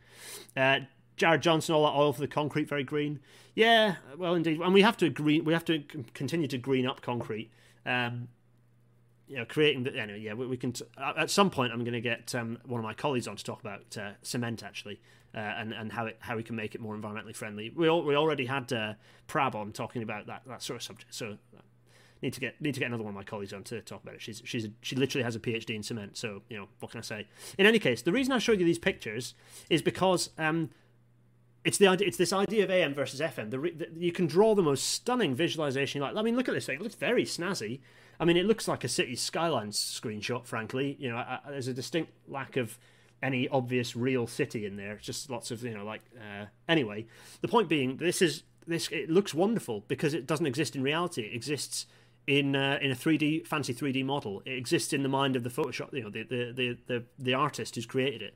[0.55, 0.79] Uh,
[1.21, 3.19] Jared Johnson, all that oil for the concrete, very green.
[3.53, 5.39] Yeah, well, indeed, and we have to agree.
[5.39, 5.83] We have to
[6.15, 7.51] continue to green up concrete.
[7.85, 8.27] Um,
[9.27, 10.19] you know, creating the anyway.
[10.19, 10.71] Yeah, we, we can.
[10.71, 13.43] T- at some point, I'm going to get um, one of my colleagues on to
[13.43, 14.99] talk about uh, cement actually,
[15.35, 17.69] uh, and and how it how we can make it more environmentally friendly.
[17.69, 18.93] We all, we already had uh,
[19.27, 21.13] Prab on talking about that that sort of subject.
[21.13, 21.37] So
[22.23, 24.15] need to get need to get another one of my colleagues on to talk about
[24.15, 24.23] it.
[24.23, 26.17] She's she's she literally has a PhD in cement.
[26.17, 27.27] So you know what can I say?
[27.59, 29.35] In any case, the reason I showed you these pictures
[29.69, 30.71] is because um,
[31.63, 32.07] it's the idea.
[32.07, 33.51] It's this idea of AM versus FM.
[33.51, 36.01] The, the, you can draw the most stunning visualization.
[36.01, 36.75] Like, I mean, look at this thing.
[36.75, 37.81] It looks very snazzy.
[38.19, 40.45] I mean, it looks like a city skyline screenshot.
[40.45, 42.77] Frankly, you know, I, I, there's a distinct lack of
[43.21, 44.93] any obvious real city in there.
[44.93, 46.01] It's just lots of you know, like.
[46.15, 47.05] Uh, anyway,
[47.41, 48.87] the point being, this is this.
[48.89, 51.23] It looks wonderful because it doesn't exist in reality.
[51.23, 51.85] It exists
[52.27, 54.41] in uh, in a 3D fancy 3D model.
[54.45, 57.33] It exists in the mind of the Photoshop, you know, the the the the, the
[57.33, 58.35] artist who's created it.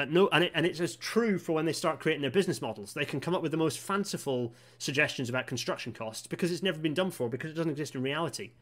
[0.00, 2.62] Uh, no, and it, and it's as true for when they start creating their business
[2.62, 2.94] models.
[2.94, 6.78] They can come up with the most fanciful suggestions about construction costs because it's never
[6.78, 8.52] been done for because it doesn't exist in reality.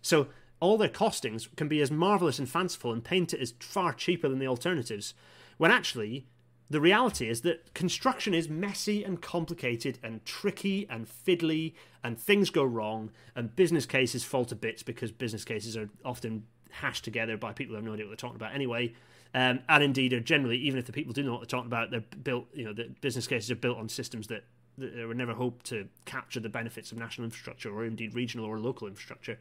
[0.00, 0.28] So
[0.60, 4.28] all their costings can be as marvelous and fanciful and paint it as far cheaper
[4.28, 5.12] than the alternatives,
[5.58, 6.28] when actually
[6.70, 11.74] the reality is that construction is messy and complicated and tricky and fiddly
[12.04, 16.44] and things go wrong and business cases fall to bits because business cases are often
[16.70, 18.92] hashed together by people who have no idea what they're talking about anyway
[19.36, 21.90] um, and indeed are generally even if the people do know what they're talking about
[21.90, 24.44] they're built you know the business cases are built on systems that,
[24.78, 28.58] that were never hoped to capture the benefits of national infrastructure or indeed regional or
[28.58, 29.38] local infrastructure.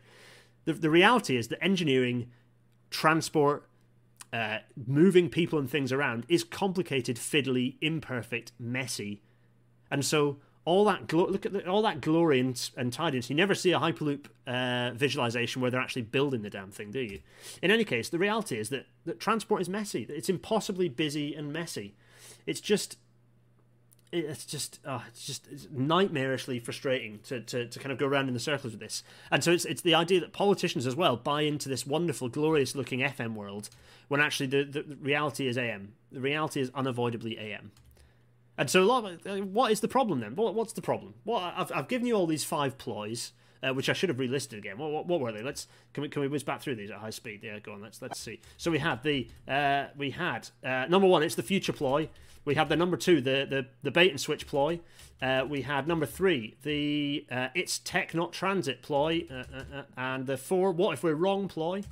[0.65, 2.29] The, the reality is that engineering
[2.89, 3.67] transport
[4.33, 9.21] uh, moving people and things around is complicated, fiddly, imperfect, messy,
[9.89, 13.29] and so all that glo- look at the, all that glory and, and tidiness.
[13.29, 16.99] You never see a hyperloop uh, visualization where they're actually building the damn thing, do
[16.99, 17.21] you?
[17.61, 20.07] In any case, the reality is that that transport is messy.
[20.09, 21.95] It's impossibly busy and messy.
[22.47, 22.97] It's just
[24.11, 28.27] it's just oh, it's just it's nightmarishly frustrating to, to, to kind of go around
[28.27, 29.03] in the circles with this.
[29.29, 32.75] And so it's it's the idea that politicians as well buy into this wonderful, glorious
[32.75, 33.69] looking FM world
[34.07, 35.93] when actually the, the, the reality is AM.
[36.11, 37.71] The reality is unavoidably AM.
[38.57, 40.35] And so, uh, what is the problem then?
[40.35, 41.15] What, what's the problem?
[41.25, 44.57] Well, I've, I've given you all these five ploys, uh, which I should have relisted
[44.57, 44.77] again.
[44.77, 45.41] What, what, what, were they?
[45.41, 47.41] Let's can we can we whiz back through these at high speed?
[47.43, 47.81] Yeah, go on.
[47.81, 48.39] Let's let's see.
[48.57, 51.23] So we had the uh, we had uh, number one.
[51.23, 52.09] It's the future ploy.
[52.45, 54.79] We have the number two, the the, the bait and switch ploy.
[55.21, 59.25] Uh, we had number three, the uh, it's tech not transit ploy,
[59.95, 61.83] and the four, what if we're wrong ploy.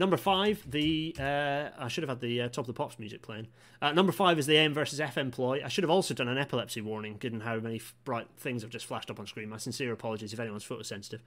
[0.00, 3.20] Number five, the uh, I should have had the uh, top of the pops music
[3.20, 3.48] playing.
[3.82, 5.60] Uh, number five is the AM versus FM ploy.
[5.62, 8.70] I should have also done an epilepsy warning, given how many f- bright things have
[8.70, 9.50] just flashed up on screen.
[9.50, 11.20] My sincere apologies if anyone's photosensitive.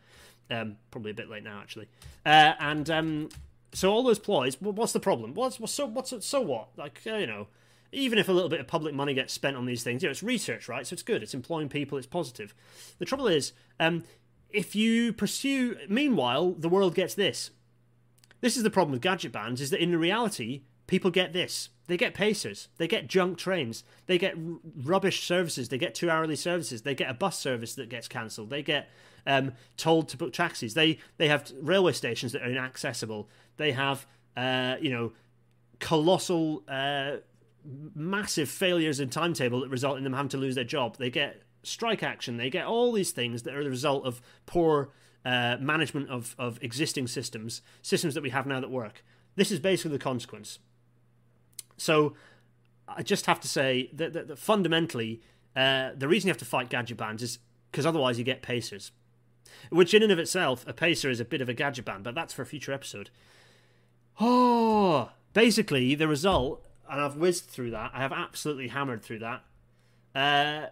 [0.49, 1.87] Um, probably a bit late now, actually.
[2.25, 3.29] Uh, and um,
[3.73, 4.59] so all those ploys.
[4.59, 5.35] What's the problem?
[5.35, 6.69] What's, what's so what's so what?
[6.75, 7.49] Like uh, you know,
[7.91, 10.11] even if a little bit of public money gets spent on these things, you know,
[10.11, 10.87] it's research, right?
[10.87, 11.21] So it's good.
[11.21, 11.99] It's employing people.
[11.99, 12.55] It's positive.
[12.97, 14.03] The trouble is, um,
[14.49, 17.51] if you pursue, meanwhile, the world gets this.
[18.43, 21.69] This is the problem with gadgetbahns: is that in reality, people get this.
[21.87, 22.67] They get pacers.
[22.75, 23.85] They get junk trains.
[24.05, 24.35] They get
[24.83, 25.69] rubbish services.
[25.69, 26.81] They get two hourly services.
[26.81, 28.49] They get a bus service that gets cancelled.
[28.49, 28.89] They get
[29.25, 30.73] um, told to book taxis.
[30.73, 33.29] They they have railway stations that are inaccessible.
[33.55, 35.13] They have uh, you know
[35.79, 36.63] colossal.
[36.67, 37.17] Uh,
[37.95, 40.97] massive failures in timetable that result in them having to lose their job.
[40.97, 42.35] They get strike action.
[42.35, 44.89] They get all these things that are the result of poor
[45.25, 49.03] uh, management of, of existing systems, systems that we have now that work.
[49.35, 50.59] This is basically the consequence.
[51.77, 52.15] So
[52.87, 55.21] I just have to say that, that, that fundamentally,
[55.55, 57.39] uh, the reason you have to fight gadgetbahns is
[57.71, 58.91] because otherwise you get pacers.
[59.69, 62.33] Which, in and of itself, a pacer is a bit of a gadgetbahn, but that's
[62.33, 63.09] for a future episode.
[64.19, 67.91] Oh, basically the result, and I've whizzed through that.
[67.93, 69.43] I have absolutely hammered through that.
[70.13, 70.67] Uh,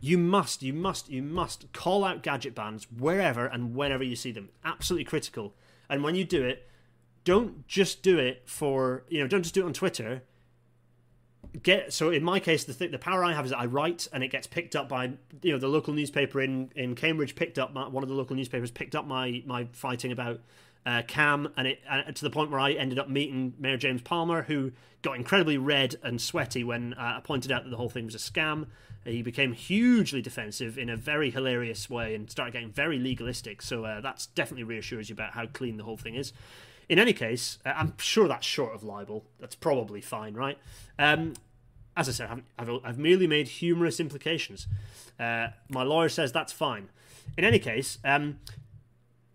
[0.00, 4.50] you must, you must, you must call out gadgetbahns wherever and whenever you see them.
[4.64, 5.54] Absolutely critical.
[5.88, 6.68] And when you do it,
[7.24, 10.22] don't just do it for you know, don't just do it on Twitter.
[11.62, 14.08] Get so in my case, the th- the power I have is that I write
[14.12, 15.12] and it gets picked up by
[15.42, 18.36] you know the local newspaper in in Cambridge picked up my, one of the local
[18.36, 20.40] newspapers picked up my my fighting about
[20.86, 24.02] uh, Cam, and it uh, to the point where I ended up meeting Mayor James
[24.02, 24.72] Palmer, who
[25.02, 28.14] got incredibly red and sweaty when uh, I pointed out that the whole thing was
[28.14, 28.66] a scam.
[29.04, 33.60] He became hugely defensive in a very hilarious way and started getting very legalistic.
[33.60, 36.32] So uh, that's definitely reassures you about how clean the whole thing is.
[36.88, 39.24] In any case, uh, I'm sure that's short of libel.
[39.38, 40.58] That's probably fine, right?
[40.98, 41.34] Um,
[41.96, 44.66] as I said, I've, I've, I've merely made humorous implications.
[45.20, 46.88] Uh, my lawyer says that's fine.
[47.36, 48.38] In any case, um,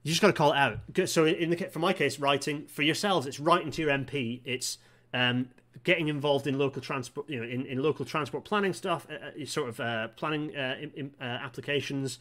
[0.03, 1.09] you just got to call it out.
[1.09, 4.41] So, in the for my case, writing for yourselves, it's writing to your MP.
[4.45, 4.77] It's
[5.13, 5.49] um,
[5.83, 9.45] getting involved in local transport, you know, in, in local transport planning stuff, uh, uh
[9.45, 12.19] sort of uh, planning uh, in, uh, applications,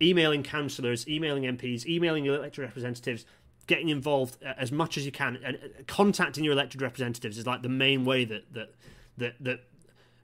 [0.00, 3.24] emailing councillors, emailing MPs, emailing your elected representatives,
[3.66, 7.62] getting involved uh, as much as you can, and contacting your elected representatives is like
[7.62, 8.74] the main way that that
[9.18, 9.60] that that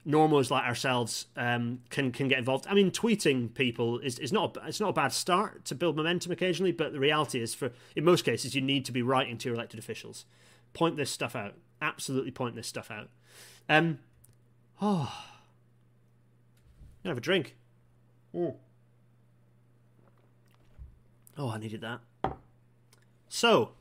[0.07, 2.65] normals like ourselves um, can can get involved.
[2.67, 5.97] I mean, tweeting people is, is not a, it's not a bad start to build
[5.97, 9.37] momentum occasionally, but the reality is, for in most cases, you need to be writing
[9.37, 10.25] to your elected officials.
[10.73, 11.55] Point this stuff out.
[11.81, 13.09] Absolutely point this stuff out.
[13.69, 13.99] Um,
[14.81, 15.13] oh,
[17.03, 17.55] have a drink.
[18.33, 18.55] Oh,
[21.37, 21.99] oh, I needed that.
[23.29, 23.71] So,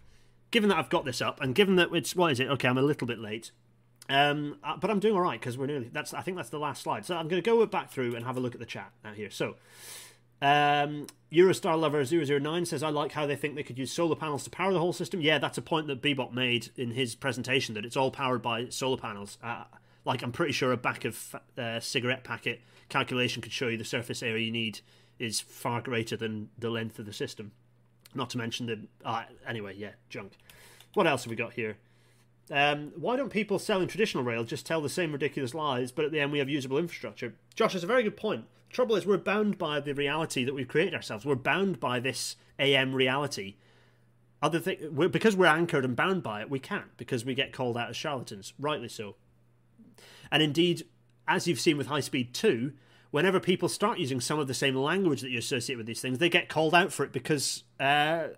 [0.51, 2.49] given that I've got this up, and given that it's what is it?
[2.49, 3.53] Okay, I'm a little bit late.
[4.09, 5.91] Um, uh, but I'm doing all right because we're nearly.
[5.93, 7.05] That's I think that's the last slide.
[7.05, 9.13] So I'm going to go back through and have a look at the chat now
[9.13, 9.31] here.
[9.31, 9.57] So,
[10.41, 14.45] um, Eurostar Lover 009 says, "I like how they think they could use solar panels
[14.45, 17.75] to power the whole system." Yeah, that's a point that Bibop made in his presentation
[17.75, 19.39] that it's all powered by solar panels.
[19.43, 19.65] Uh,
[20.05, 23.85] like I'm pretty sure a back of uh, cigarette packet calculation could show you the
[23.85, 24.81] surface area you need
[25.19, 27.51] is far greater than the length of the system.
[28.15, 30.39] Not to mention the uh, anyway, yeah, junk.
[30.95, 31.77] What else have we got here?
[32.51, 36.13] Um, why don't people selling traditional rail just tell the same ridiculous lies, but at
[36.13, 37.35] the end we have usable infrastructure?
[37.55, 38.45] Josh, that's a very good point.
[38.69, 41.25] The trouble is, we're bound by the reality that we've created ourselves.
[41.25, 43.57] We're bound by this AM reality.
[44.43, 47.53] Other thing, we're, because we're anchored and bound by it, we can't because we get
[47.53, 49.17] called out as charlatans, rightly so.
[50.31, 50.85] And indeed,
[51.27, 52.73] as you've seen with High Speed 2,
[53.11, 56.19] whenever people start using some of the same language that you associate with these things,
[56.19, 58.29] they get called out for it because uh,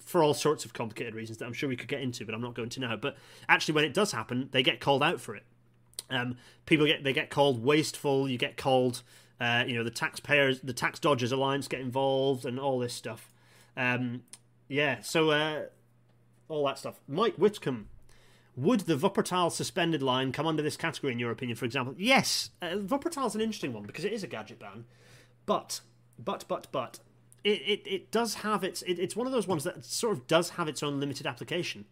[0.00, 2.40] for all sorts of complicated reasons that I'm sure we could get into, but I'm
[2.40, 2.96] not going to now.
[2.96, 3.16] But
[3.48, 5.44] actually, when it does happen, they get called out for it.
[6.10, 6.36] Um,
[6.66, 8.28] people get they get called wasteful.
[8.28, 9.02] You get called,
[9.40, 13.30] uh, you know, the taxpayers, the tax dodgers alliance get involved, and all this stuff.
[13.76, 14.22] Um,
[14.68, 15.64] yeah, so uh,
[16.48, 17.00] all that stuff.
[17.06, 17.88] Mike Whitcomb,
[18.56, 21.56] would the Wuppertal suspended line come under this category in your opinion?
[21.56, 24.84] For example, yes, uh, Wuppertal's an interesting one because it is a gadgetbahn,
[25.46, 25.80] but
[26.18, 26.98] but but but
[27.44, 30.26] it, it, it does have its it, it's one of those ones that sort of
[30.26, 31.84] does have its own limited application.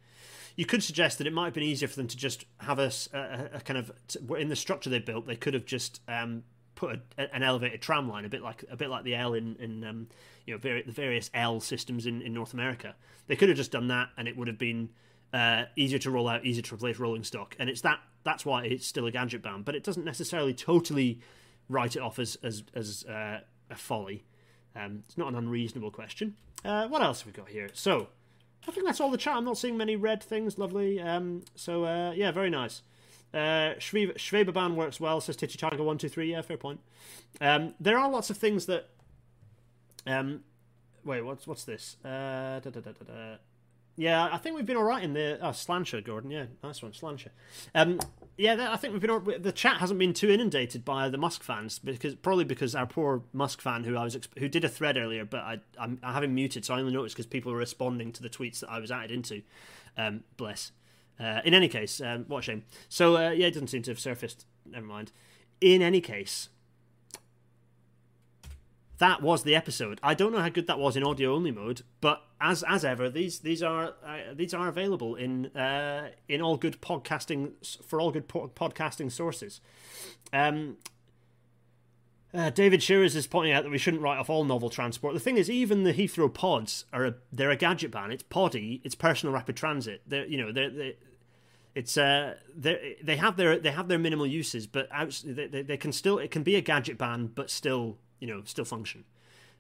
[0.57, 2.91] You could suggest that it might have been easier for them to just have a,
[3.13, 3.93] a, a kind of
[4.39, 6.45] in the structure they built they could have just um,
[6.75, 9.57] put a, an elevated tram line a bit like a bit like the L in
[9.57, 10.09] in um,
[10.47, 12.95] you know the various L systems in, in North America.
[13.27, 14.91] They could have just done that and it would have been
[15.33, 17.57] uh, easier to roll out easier to replace rolling stock.
[17.59, 21.21] And it's that that's why it's still a gadgetbahn but it doesn't necessarily totally
[21.69, 23.41] write it off as as, as uh,
[23.71, 24.25] a folly
[24.77, 26.37] um, it's not an unreasonable question.
[26.65, 27.69] Uh, what else have we got here?
[27.73, 28.09] So,
[28.67, 29.37] I think that's all the chat.
[29.37, 30.59] I'm not seeing many red things.
[30.59, 31.01] Lovely.
[31.01, 32.83] Um, so, uh, yeah, very nice.
[33.33, 36.33] Uh, Schwebebahn works well, says Titchy Tiger 123.
[36.33, 36.81] Yeah, fair point.
[37.41, 38.89] Um, there are lots of things that.
[40.07, 40.45] Um,
[41.05, 41.97] wait, what's what's this?
[42.05, 43.37] Uh, da, da, da,
[43.97, 46.31] yeah, I think we've been all right in the oh, Slancher, Gordon.
[46.31, 47.31] Yeah, nice one, Slancher.
[47.75, 47.99] Um,
[48.37, 51.79] yeah, I think we've been the chat hasn't been too inundated by the Musk fans
[51.79, 55.25] because probably because our poor Musk fan who I was who did a thread earlier,
[55.25, 58.13] but I I'm, I have him muted, so I only noticed because people were responding
[58.13, 59.43] to the tweets that I was added into.
[59.97, 60.73] Um, bless.
[61.19, 62.65] Uh, in any case, um, what a shame.
[62.91, 64.45] So uh, yeah, it doesn't seem to have surfaced.
[64.67, 65.13] Never mind.
[65.63, 66.51] In any case,
[68.99, 69.99] that was the episode.
[70.03, 73.09] I don't know how good that was in audio only mode, but as as ever,
[73.09, 77.53] these these are uh, these are available in uh, in all good podcasting
[77.85, 79.61] for all good po- podcasting sources.
[80.33, 80.77] Um,
[82.35, 85.15] uh, David Shearers is pointing out that we shouldn't write off all novel transport.
[85.15, 88.13] The thing is, even the Heathrow pods are a, they're a gadgetbahn.
[88.13, 88.83] It's poddy.
[88.85, 90.03] It's personal rapid transit.
[90.07, 90.93] They're you know they're, they're
[91.75, 95.63] it's uh they they have their they have their minimal uses, but out, they, they,
[95.63, 99.05] they can still it can be a gadgetbahn, but still you know still function.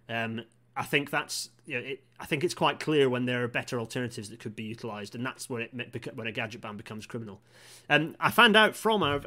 [0.09, 0.43] Um,
[0.77, 3.81] I think that's you know, it, I think it's quite clear when there are better
[3.81, 7.41] alternatives that could be utilised, and that's when it when a gadgetbahn becomes criminal.
[7.89, 9.21] Um, I found out from our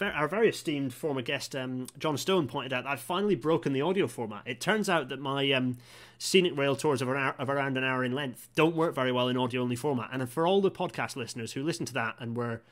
[0.00, 3.82] our, very esteemed former guest um, John Stone pointed out that I've finally broken the
[3.82, 4.42] audio format.
[4.46, 5.78] It turns out that my um,
[6.18, 9.28] scenic rail tours of, hour, of around an hour in length don't work very well
[9.28, 12.36] in audio only format, and for all the podcast listeners who listened to that and
[12.36, 12.62] were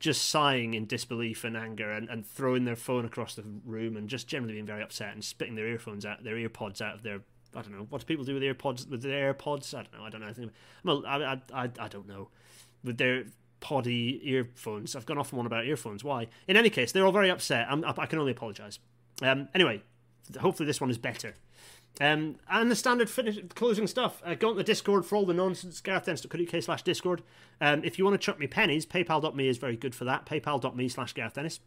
[0.00, 4.08] just sighing in disbelief and anger and, and throwing their phone across the room and
[4.08, 7.20] just generally being very upset and spitting their earphones out, their earpods out of their
[7.54, 7.86] I don't know.
[7.88, 8.88] What do people do with AirPods?
[8.88, 9.74] With their AirPods?
[9.74, 10.04] I don't know.
[10.04, 10.50] I don't know anything.
[10.84, 12.28] Well, I, I, I, don't know.
[12.84, 13.24] With their
[13.60, 14.94] poddy earphones.
[14.94, 16.04] I've gone off on one about earphones.
[16.04, 16.28] Why?
[16.46, 17.66] In any case, they're all very upset.
[17.70, 18.78] I'm, I can only apologise.
[19.22, 19.82] Um, anyway,
[20.40, 21.34] hopefully this one is better.
[22.00, 24.22] Um, and the standard finish, closing stuff.
[24.24, 25.80] Uh, go on the Discord for all the nonsense.
[25.80, 27.22] GarethDennis.co.uk slash Discord.
[27.60, 30.26] Um, if you want to chuck me pennies, PayPal.me is very good for that.
[30.26, 31.60] PayPal.me slash Gareth Dennis.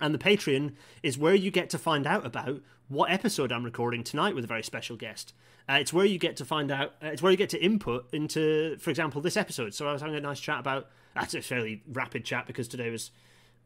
[0.00, 4.02] And the Patreon is where you get to find out about what episode I'm recording
[4.02, 5.32] tonight with a very special guest.
[5.68, 8.08] Uh, it's where you get to find out, uh, it's where you get to input
[8.12, 9.74] into, for example, this episode.
[9.74, 12.90] So I was having a nice chat about, that's a fairly rapid chat because today
[12.90, 13.10] was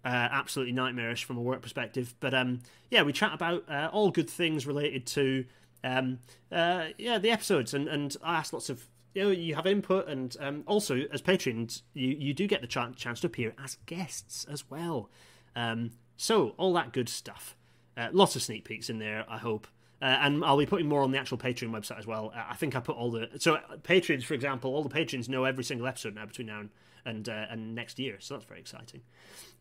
[0.05, 2.15] uh, absolutely nightmarish from a work perspective.
[2.21, 2.61] But um,
[2.91, 5.45] yeah, we chat about uh, all good things related to
[5.83, 6.19] um,
[6.53, 10.09] uh, yeah the episodes, and, and I asked lots of you know you have input,
[10.09, 13.79] and um, also as patrons you you do get the ch- chance to appear as
[13.87, 15.11] guests as well.
[15.57, 17.57] Um, so, all that good stuff.
[17.97, 19.67] Uh, lots of sneak peeks in there, I hope.
[20.03, 22.33] Uh, and I'll be putting more on the actual Patreon website as well.
[22.35, 25.29] Uh, I think I put all the so uh, patrons, for example, all the patrons
[25.29, 26.71] know every single episode now between now and
[27.07, 28.17] and, uh, and next year.
[28.19, 29.03] So that's very exciting.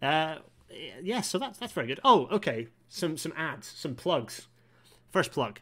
[0.01, 0.37] Uh,
[1.01, 1.99] yeah, so that's that's very good.
[2.03, 2.67] Oh, okay.
[2.89, 4.47] Some some ads, some plugs.
[5.13, 5.59] First plug.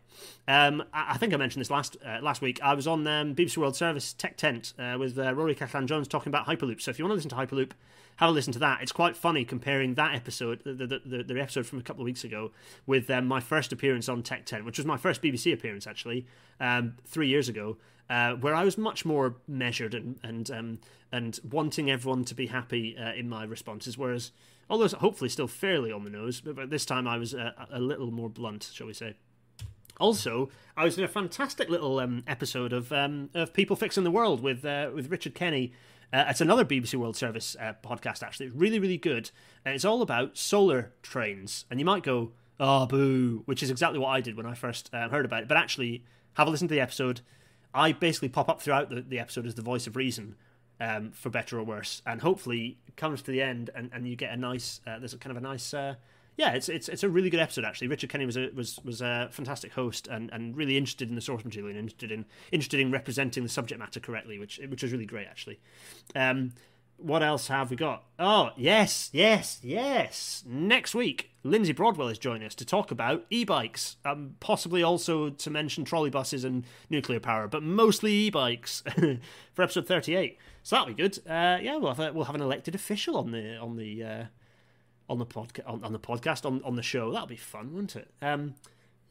[0.48, 2.62] Um, I, think I mentioned this last uh, last week.
[2.64, 6.08] I was on um, BBC World Service Tech Tent uh, with uh, Rory Cellan Jones
[6.08, 6.80] talking about Hyperloop.
[6.80, 7.72] So if you want to listen to Hyperloop,
[8.16, 8.82] have a listen to that.
[8.82, 12.06] It's quite funny comparing that episode, the, the, the, the episode from a couple of
[12.06, 12.52] weeks ago,
[12.88, 16.26] with um, my first appearance on Tech Tent, which was my first BBC appearance actually,
[16.62, 17.76] um, three years ago,
[18.10, 20.80] uh, where I was much more measured and and um,
[21.12, 24.32] and wanting everyone to be happy uh, in my responses, whereas
[24.70, 27.82] although hopefully still fairly on the nose, but, but this time I was uh, a
[27.82, 29.16] little more blunt, shall we say.
[30.02, 34.10] Also, I was in a fantastic little um, episode of um, of People Fixing the
[34.10, 35.74] World with uh, with Richard Kenny.
[36.12, 38.24] Uh, it's another BBC World Service uh, podcast.
[38.24, 39.30] Actually, it's really really good,
[39.64, 41.66] and it's all about solar trains.
[41.70, 44.90] And you might go, "Oh, boo," which is exactly what I did when I first
[44.92, 45.48] uh, heard about it.
[45.48, 47.22] But actually, have a listen to the episode.
[47.72, 50.36] I basically pop up throughout the, the episode as the voice of reason,
[50.80, 54.34] um, for better or worse, and hopefully comes to the end and, and you get
[54.34, 54.82] a nice.
[54.88, 55.94] Uh, there's kind of a nice uh,
[56.42, 57.88] yeah, it's it's it's a really good episode actually.
[57.88, 61.22] Richard Kenny was a was was a fantastic host and, and really interested in the
[61.22, 64.92] source material and interested in interested in representing the subject matter correctly, which which was
[64.92, 65.60] really great actually.
[66.16, 66.54] Um,
[66.98, 68.06] what else have we got?
[68.18, 70.44] Oh yes, yes, yes.
[70.48, 75.50] Next week, Lindsay Broadwell is joining us to talk about e-bikes, um, possibly also to
[75.52, 78.82] mention trolley buses and nuclear power, but mostly e-bikes
[79.54, 80.40] for episode thirty-eight.
[80.64, 81.20] So that'll be good.
[81.20, 84.04] Uh, yeah, we'll have a, we'll have an elected official on the on the.
[84.04, 84.24] Uh,
[85.12, 87.12] on the podcast on, on, the podcast on, on the show.
[87.12, 88.10] That'll be fun, won't it?
[88.22, 88.56] Um,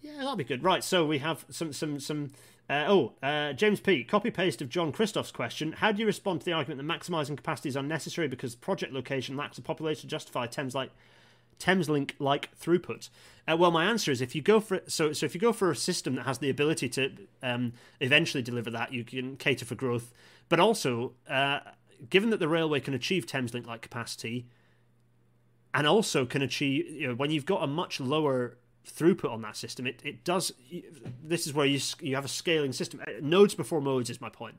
[0.00, 0.64] yeah, that'll be good.
[0.64, 2.30] Right, so we have some some some.
[2.68, 4.04] Uh, oh, uh, James P.
[4.04, 5.72] Copy paste of John Christoph's question.
[5.72, 9.36] How do you respond to the argument that maximising capacity is unnecessary because project location
[9.36, 10.90] lacks a population to justify Thames like
[11.58, 13.10] Thameslink like throughput?
[13.46, 15.70] Uh, well, my answer is if you go for so so if you go for
[15.70, 17.10] a system that has the ability to
[17.42, 20.14] um, eventually deliver that, you can cater for growth.
[20.48, 21.60] But also, uh,
[22.08, 24.46] given that the railway can achieve Thameslink like capacity,
[25.74, 29.56] and also can achieve you know when you've got a much lower throughput on that
[29.56, 30.52] system it, it does
[31.22, 33.00] this is where you you have a scaling system.
[33.06, 34.56] Uh, nodes before modes is my point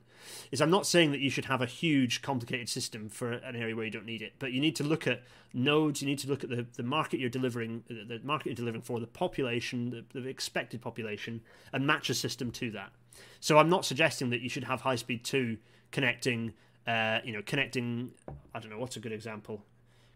[0.51, 3.75] is i'm not saying that you should have a huge complicated system for an area
[3.75, 5.23] where you don't need it but you need to look at
[5.53, 8.81] nodes you need to look at the, the market you're delivering the market you're delivering
[8.81, 11.41] for the population the, the expected population
[11.73, 12.91] and match a system to that.
[13.39, 15.57] So i'm not suggesting that you should have high speed 2
[15.91, 16.53] connecting
[16.87, 18.11] uh, you know connecting
[18.53, 19.63] i don't know what's a good example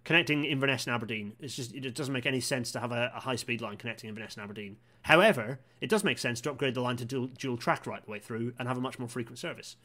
[0.05, 1.33] connecting Inverness and Aberdeen.
[1.41, 4.07] It's just it doesn't make any sense to have a, a high speed line connecting
[4.07, 4.77] Inverness and Aberdeen.
[5.01, 8.09] However, it does make sense to upgrade the line to dual, dual track right the
[8.09, 9.75] way through and have a much more frequent service.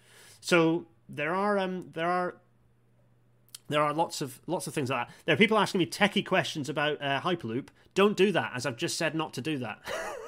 [0.41, 2.37] So there are um, there are
[3.69, 5.15] there are lots of lots of things like that.
[5.25, 7.69] There are people asking me techie questions about uh, Hyperloop.
[7.95, 9.81] Don't do that, as I've just said not to do that.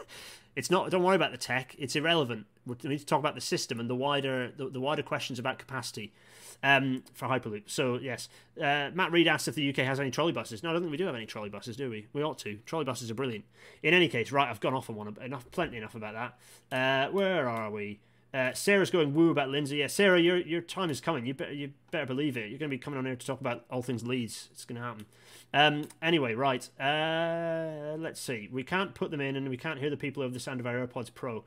[0.57, 0.91] it's not.
[0.91, 1.77] Don't worry about the tech.
[1.79, 2.47] It's irrelevant.
[2.67, 5.59] We need to talk about the system and the wider the, the wider questions about
[5.59, 6.15] capacity
[6.63, 7.65] um, for Hyperloop.
[7.67, 8.29] So yes,
[8.59, 10.63] uh, Matt Reed asked if the UK has any trolley buses.
[10.63, 12.07] No, I don't think we do have any trolley buses, do we?
[12.13, 12.59] We ought to.
[12.67, 13.45] Trolley buses are brilliant.
[13.83, 16.37] In any case, right, I've gone off on one enough, plenty enough about
[16.71, 16.77] that.
[16.77, 18.01] Uh, where are we?
[18.35, 19.77] Uh, Sarah's going woo about Lindsay.
[19.77, 21.27] Yeah, Sarah, your your time is coming.
[21.27, 22.49] You better you better believe it.
[22.49, 24.49] You're going to be coming on here to talk about all things Leeds.
[24.53, 25.07] It's going to happen.
[25.53, 26.67] Um, anyway, right.
[26.81, 28.49] Uh, let's see.
[28.51, 30.67] We can't put them in, and we can't hear the people over the sound of
[30.67, 31.45] our AirPods Pro.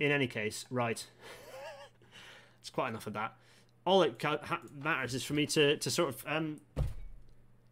[0.00, 1.06] in any case, right.
[2.60, 3.36] it's quite enough of that.
[3.86, 6.60] All it ca- ha- matters is for me to, to sort of um,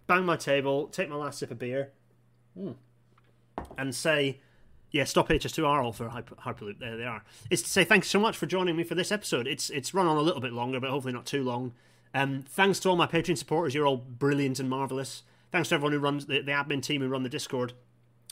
[0.07, 1.91] bang my table, take my last sip of beer,
[3.79, 4.41] and say,
[4.91, 6.79] yeah, stop HS2R all for Hyper- Hyperloop.
[6.79, 7.25] There they are.
[7.51, 9.47] Is to say thanks so much for joining me for this episode.
[9.47, 11.73] It's it's run on a little bit longer, but hopefully not too long.
[12.15, 13.75] Um, thanks to all my Patreon supporters.
[13.75, 15.23] You're all brilliant and marvelous.
[15.51, 17.73] Thanks to everyone who runs the, the admin team who run the Discord.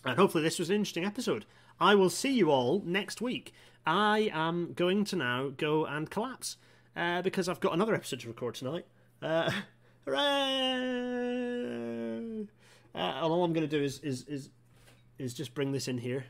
[0.05, 1.47] And hopefully this was an interesting episode.
[1.79, 3.55] I will see you all next week.
[3.87, 6.57] I am going to now go and collapse
[6.97, 8.87] uh, because I've got another episode to record tonight.
[9.23, 9.51] Uh,
[10.05, 10.21] hooray!
[12.95, 14.51] Uh, all I'm going to do is, is is
[15.19, 16.25] is just bring this in here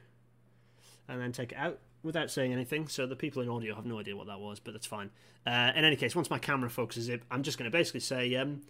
[1.08, 2.88] and then take it out without saying anything.
[2.88, 5.10] So the people in audio have no idea what that was, but that's fine.
[5.46, 8.34] Uh, in any case, once my camera focuses it, I'm just going to basically say,
[8.36, 8.62] um,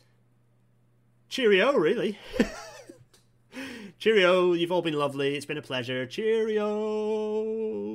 [1.29, 2.19] cheerio, really.
[3.99, 5.37] cheerio, you've all been lovely.
[5.37, 6.07] It's been a pleasure.
[6.07, 7.90] Cheerio.